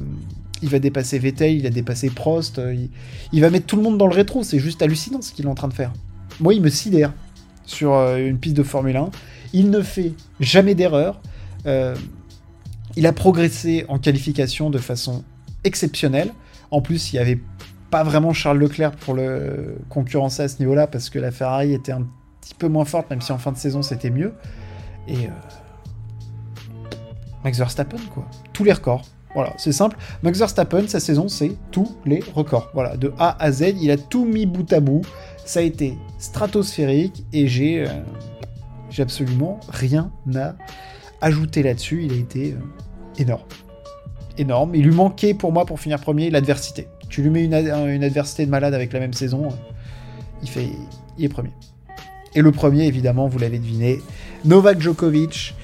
il 0.62 0.68
va 0.68 0.78
dépasser 0.78 1.18
Vettel, 1.18 1.56
il 1.56 1.66
a 1.66 1.70
dépassé 1.70 2.10
Prost, 2.10 2.60
il, 2.72 2.88
il 3.32 3.40
va 3.40 3.50
mettre 3.50 3.66
tout 3.66 3.76
le 3.76 3.82
monde 3.82 3.98
dans 3.98 4.06
le 4.06 4.14
rétro, 4.14 4.42
c'est 4.42 4.58
juste 4.58 4.82
hallucinant 4.82 5.22
ce 5.22 5.32
qu'il 5.32 5.46
est 5.46 5.50
en 5.50 5.54
train 5.54 5.68
de 5.68 5.74
faire. 5.74 5.92
Moi, 6.40 6.54
il 6.54 6.62
me 6.62 6.70
sidère 6.70 7.12
sur 7.64 7.92
une 7.92 8.38
piste 8.38 8.56
de 8.56 8.62
Formule 8.62 8.96
1. 8.96 9.10
Il 9.52 9.70
ne 9.70 9.82
fait 9.82 10.12
jamais 10.40 10.74
d'erreur. 10.74 11.20
Euh, 11.66 11.94
il 12.96 13.06
a 13.06 13.12
progressé 13.12 13.84
en 13.88 13.98
qualification 13.98 14.70
de 14.70 14.78
façon 14.78 15.24
exceptionnelle. 15.64 16.32
En 16.70 16.80
plus, 16.80 17.12
il 17.12 17.16
n'y 17.16 17.20
avait 17.20 17.40
pas 17.90 18.02
vraiment 18.02 18.32
Charles 18.32 18.58
Leclerc 18.58 18.92
pour 18.92 19.14
le 19.14 19.76
concurrencer 19.88 20.42
à 20.42 20.48
ce 20.48 20.58
niveau-là 20.60 20.86
parce 20.86 21.10
que 21.10 21.18
la 21.18 21.30
Ferrari 21.30 21.74
était 21.74 21.92
un 21.92 22.06
petit 22.40 22.54
peu 22.54 22.68
moins 22.68 22.84
forte, 22.84 23.10
même 23.10 23.20
si 23.20 23.32
en 23.32 23.38
fin 23.38 23.52
de 23.52 23.58
saison 23.58 23.82
c'était 23.82 24.10
mieux. 24.10 24.32
Et 25.08 25.26
euh, 25.26 25.30
Max 27.44 27.58
Verstappen, 27.58 27.98
quoi. 28.12 28.26
Tous 28.52 28.64
les 28.64 28.72
records. 28.72 29.04
Voilà, 29.34 29.54
c'est 29.56 29.72
simple. 29.72 29.96
Max 30.22 30.38
Verstappen, 30.38 30.86
sa 30.88 31.00
saison, 31.00 31.28
c'est 31.28 31.52
tous 31.70 31.96
les 32.04 32.22
records. 32.34 32.70
Voilà, 32.74 32.96
de 32.96 33.12
A 33.18 33.42
à 33.42 33.50
Z, 33.50 33.74
il 33.80 33.90
a 33.90 33.96
tout 33.96 34.24
mis 34.24 34.46
bout 34.46 34.70
à 34.72 34.80
bout. 34.80 35.02
Ça 35.44 35.60
a 35.60 35.62
été 35.62 35.96
stratosphérique 36.18 37.24
et 37.32 37.48
j'ai 37.48 37.86
euh, 37.86 37.88
j'ai 38.92 39.02
absolument 39.02 39.58
rien 39.68 40.12
à 40.36 40.54
ajouter 41.20 41.62
là-dessus. 41.62 42.04
Il 42.04 42.12
a 42.12 42.16
été 42.16 42.52
euh, 42.52 42.56
énorme. 43.18 43.48
Énorme. 44.38 44.74
Il 44.74 44.84
lui 44.84 44.94
manquait 44.94 45.34
pour 45.34 45.50
moi, 45.50 45.64
pour 45.64 45.80
finir 45.80 45.98
premier, 45.98 46.30
l'adversité. 46.30 46.88
Tu 47.08 47.22
lui 47.22 47.30
mets 47.30 47.44
une, 47.44 47.54
adversité 48.04 48.46
de 48.46 48.50
malade 48.50 48.74
avec 48.74 48.92
la 48.92 49.00
même 49.00 49.12
saison, 49.12 49.48
il, 50.42 50.48
fait, 50.48 50.68
il 51.18 51.24
est 51.24 51.28
premier. 51.28 51.50
Et 52.34 52.40
le 52.40 52.52
premier, 52.52 52.86
évidemment, 52.86 53.28
vous 53.28 53.38
l'avez 53.38 53.58
deviné, 53.58 54.00
Novak 54.44 54.80
Djokovic. 54.80 55.54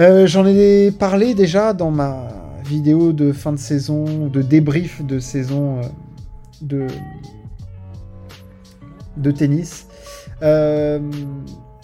Euh, 0.00 0.26
j'en 0.26 0.44
ai 0.46 0.90
parlé 0.90 1.34
déjà 1.34 1.72
dans 1.72 1.92
ma 1.92 2.26
vidéo 2.64 3.12
de 3.12 3.32
fin 3.32 3.52
de 3.52 3.58
saison, 3.58 4.26
de 4.26 4.42
débrief 4.42 5.04
de 5.04 5.20
saison 5.20 5.80
de, 6.60 6.88
de 9.16 9.30
tennis. 9.30 9.86
Euh, 10.42 10.98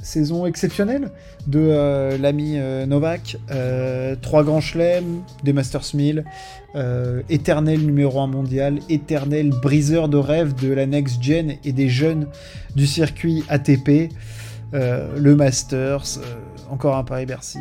saison 0.02 0.46
exceptionnelle 0.46 1.10
de 1.46 1.60
euh, 1.60 2.18
l'ami 2.18 2.54
euh, 2.56 2.86
Novak. 2.86 3.36
trois 4.22 4.44
grands 4.44 4.60
chelems, 4.60 5.22
des 5.44 5.52
Masters 5.52 5.94
1000, 5.94 6.24
éternel 7.28 7.80
numéro 7.80 8.20
1 8.20 8.26
mondial, 8.28 8.78
éternel 8.88 9.50
briseur 9.50 10.08
de 10.08 10.16
rêve 10.16 10.54
de 10.54 10.72
la 10.72 10.86
next 10.86 11.22
gen 11.22 11.56
et 11.64 11.72
des 11.72 11.88
jeunes 11.88 12.26
du 12.76 12.86
circuit 12.86 13.44
ATP. 13.48 14.12
le 14.72 15.34
Masters, 15.34 16.20
encore 16.70 16.96
un 16.96 17.04
Paris-Bercy, 17.04 17.58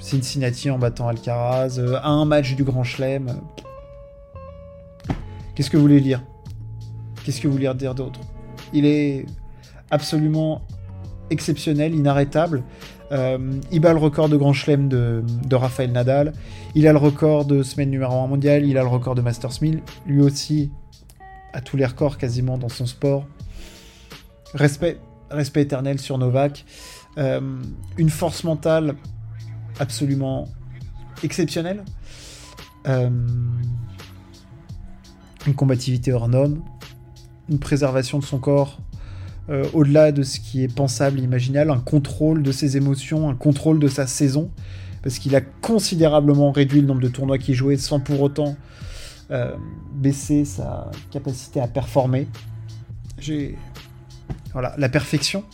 Cincinnati 0.00 0.70
en 0.70 0.78
battant 0.78 1.08
Alcaraz, 1.08 1.80
un 2.02 2.24
match 2.24 2.54
du 2.54 2.64
Grand 2.64 2.84
Chelem. 2.84 3.40
Qu'est-ce 5.54 5.70
que 5.70 5.76
vous 5.76 5.82
voulez 5.82 6.00
lire? 6.00 6.22
Qu'est-ce 7.24 7.40
que 7.40 7.48
vous 7.48 7.54
voulez 7.54 7.72
dire 7.74 7.94
d'autre? 7.94 8.20
Il 8.72 8.86
est 8.86 9.26
absolument 9.90 10.62
exceptionnel, 11.30 11.94
inarrêtable. 11.94 12.62
Euh, 13.12 13.60
il 13.70 13.80
bat 13.80 13.92
le 13.92 13.98
record 13.98 14.28
de 14.28 14.36
Grand 14.36 14.52
Chelem 14.52 14.88
de, 14.88 15.22
de 15.46 15.56
Rafael 15.56 15.92
Nadal. 15.92 16.32
Il 16.74 16.86
a 16.86 16.92
le 16.92 16.98
record 16.98 17.44
de 17.44 17.62
semaine 17.62 17.90
numéro 17.90 18.14
1 18.14 18.26
mondial. 18.26 18.64
Il 18.64 18.78
a 18.78 18.82
le 18.82 18.88
record 18.88 19.14
de 19.14 19.22
Masters 19.22 19.62
1000. 19.62 19.82
Lui 20.06 20.22
aussi 20.22 20.70
a 21.52 21.60
tous 21.60 21.76
les 21.76 21.86
records 21.86 22.18
quasiment 22.18 22.58
dans 22.58 22.68
son 22.68 22.86
sport. 22.86 23.26
Respect, 24.54 24.98
respect 25.30 25.62
éternel 25.62 25.98
sur 25.98 26.18
Novak. 26.18 26.64
Euh, 27.18 27.40
une 27.96 28.10
force 28.10 28.44
mentale 28.44 28.96
absolument 29.78 30.48
exceptionnelle. 31.22 31.84
Euh, 32.86 33.10
une 35.46 35.54
combativité 35.54 36.12
hors 36.12 36.28
norme 36.28 36.60
une 37.48 37.58
préservation 37.58 38.18
de 38.18 38.24
son 38.24 38.38
corps 38.38 38.78
euh, 39.48 39.64
au-delà 39.72 40.12
de 40.12 40.22
ce 40.22 40.40
qui 40.40 40.64
est 40.64 40.74
pensable, 40.74 41.20
imaginable, 41.20 41.70
un 41.70 41.78
contrôle 41.78 42.42
de 42.42 42.52
ses 42.52 42.76
émotions, 42.76 43.28
un 43.28 43.34
contrôle 43.34 43.78
de 43.78 43.88
sa 43.88 44.06
saison, 44.06 44.50
parce 45.02 45.18
qu'il 45.18 45.36
a 45.36 45.40
considérablement 45.40 46.50
réduit 46.50 46.80
le 46.80 46.86
nombre 46.86 47.00
de 47.00 47.08
tournois 47.08 47.38
qu'il 47.38 47.54
jouait 47.54 47.76
sans 47.76 48.00
pour 48.00 48.20
autant 48.22 48.56
euh, 49.30 49.54
baisser 49.94 50.44
sa 50.44 50.90
capacité 51.10 51.60
à 51.60 51.68
performer. 51.68 52.26
J'ai 53.18 53.56
voilà 54.52 54.74
la 54.78 54.88
perfection. 54.88 55.44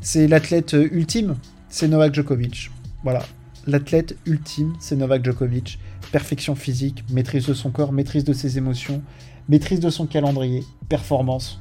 C'est 0.00 0.28
l'athlète 0.28 0.76
ultime, 0.92 1.36
c'est 1.68 1.88
Novak 1.88 2.14
Djokovic. 2.14 2.70
Voilà, 3.02 3.22
l'athlète 3.66 4.16
ultime, 4.24 4.74
c'est 4.78 4.94
Novak 4.94 5.24
Djokovic. 5.24 5.80
Perfection 6.12 6.54
physique, 6.54 7.02
maîtrise 7.10 7.46
de 7.46 7.54
son 7.54 7.70
corps, 7.70 7.92
maîtrise 7.92 8.22
de 8.22 8.32
ses 8.32 8.58
émotions, 8.58 9.02
maîtrise 9.48 9.80
de 9.80 9.90
son 9.90 10.06
calendrier, 10.06 10.62
performance. 10.88 11.60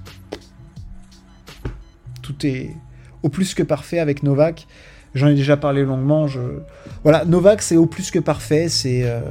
Tout 2.25 2.45
est 2.45 2.71
au 3.21 3.29
plus 3.29 3.53
que 3.53 3.61
parfait 3.61 3.99
avec 3.99 4.23
Novak. 4.23 4.67
J'en 5.13 5.27
ai 5.27 5.35
déjà 5.35 5.57
parlé 5.57 5.83
longuement. 5.83 6.25
Voilà, 7.03 7.23
Novak, 7.25 7.61
c'est 7.61 7.77
au 7.77 7.85
plus 7.85 8.09
que 8.09 8.17
parfait. 8.17 8.67
C'est. 8.67 9.03
Euh, 9.03 9.21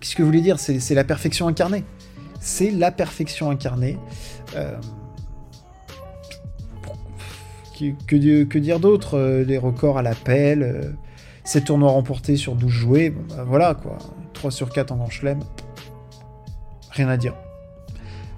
qu'est-ce 0.00 0.16
que 0.16 0.22
vous 0.22 0.28
voulez 0.28 0.40
dire? 0.40 0.58
C'est 0.58 0.94
la 0.94 1.04
perfection 1.04 1.48
incarnée. 1.48 1.84
C'est 2.40 2.70
la 2.70 2.90
perfection 2.90 3.50
incarnée. 3.50 3.98
Euh, 4.56 4.72
que, 8.06 8.44
que, 8.44 8.58
dire 8.58 8.80
d'autre? 8.80 9.18
Euh, 9.18 9.44
Les 9.44 9.58
records 9.58 9.98
à 9.98 10.02
l'appel, 10.02 10.94
7 11.44 11.66
tournois 11.66 11.90
remportés 11.90 12.36
sur 12.36 12.54
12 12.54 12.70
joués, 12.70 13.10
bah, 13.10 13.44
voilà 13.46 13.74
quoi. 13.74 13.98
3 14.32 14.50
sur 14.50 14.70
4 14.70 14.92
en 14.92 14.96
Grand 14.96 15.10
Chelem 15.10 15.40
rien 16.94 17.08
à 17.08 17.16
dire. 17.16 17.34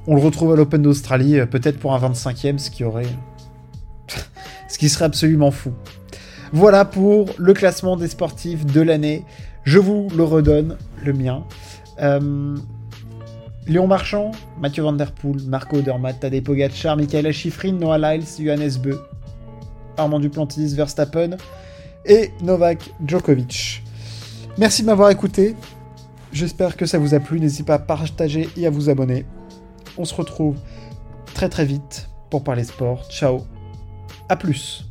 On 0.07 0.15
le 0.15 0.21
retrouve 0.21 0.53
à 0.53 0.57
l'Open 0.57 0.83
d'Australie, 0.83 1.41
euh, 1.41 1.47
peut-être 1.47 1.79
pour 1.79 1.95
un 1.95 1.99
25e, 1.99 2.59
ce 2.59 2.71
qui 2.71 2.85
aurait. 2.85 3.07
ce 4.69 4.79
qui 4.79 4.89
serait 4.89 5.05
absolument 5.05 5.51
fou. 5.51 5.73
Voilà 6.53 6.85
pour 6.85 7.31
le 7.39 7.53
classement 7.53 7.97
des 7.97 8.09
sportifs 8.09 8.65
de 8.65 8.81
l'année. 8.81 9.25
Je 9.65 9.79
vous 9.79 10.09
le 10.17 10.23
redonne, 10.23 10.77
le 11.05 11.13
mien. 11.13 11.45
Euh, 12.01 12.57
Léon 13.67 13.89
Marchand, 13.89 14.31
Mathieu 14.61 14.85
Van 14.85 14.93
Der 14.93 15.11
Poel, 15.11 15.43
Marco 15.49 15.79
Odermatt, 15.79 16.21
Tadej 16.21 16.43
Pogacar, 16.43 16.97
Michaela 16.97 17.33
Schifrin, 17.33 17.73
Noah 17.73 17.99
Lyles, 17.99 18.27
Johannes 18.39 18.79
Beu, 18.81 19.01
Armand 19.97 20.21
Duplantis, 20.21 20.75
Verstappen 20.77 21.31
et 22.05 22.31
Novak 22.43 22.91
Djokovic. 23.05 23.83
Merci 24.57 24.83
de 24.83 24.87
m'avoir 24.87 25.11
écouté. 25.11 25.57
J'espère 26.33 26.77
que 26.77 26.87
ça 26.87 26.99
vous 26.99 27.15
a 27.15 27.19
plu. 27.19 27.41
N'hésitez 27.41 27.65
pas 27.65 27.75
à 27.75 27.79
partager 27.81 28.49
et 28.57 28.67
à 28.67 28.71
vous 28.71 28.89
abonner. 28.89 29.27
On 29.99 30.05
se 30.05 30.15
retrouve 30.15 30.57
très 31.35 31.49
très 31.49 31.65
vite 31.65 32.09
pour 32.31 32.45
parler 32.45 32.65
sport. 32.65 33.05
Ciao. 33.11 33.43
À 34.29 34.37
plus. 34.37 34.86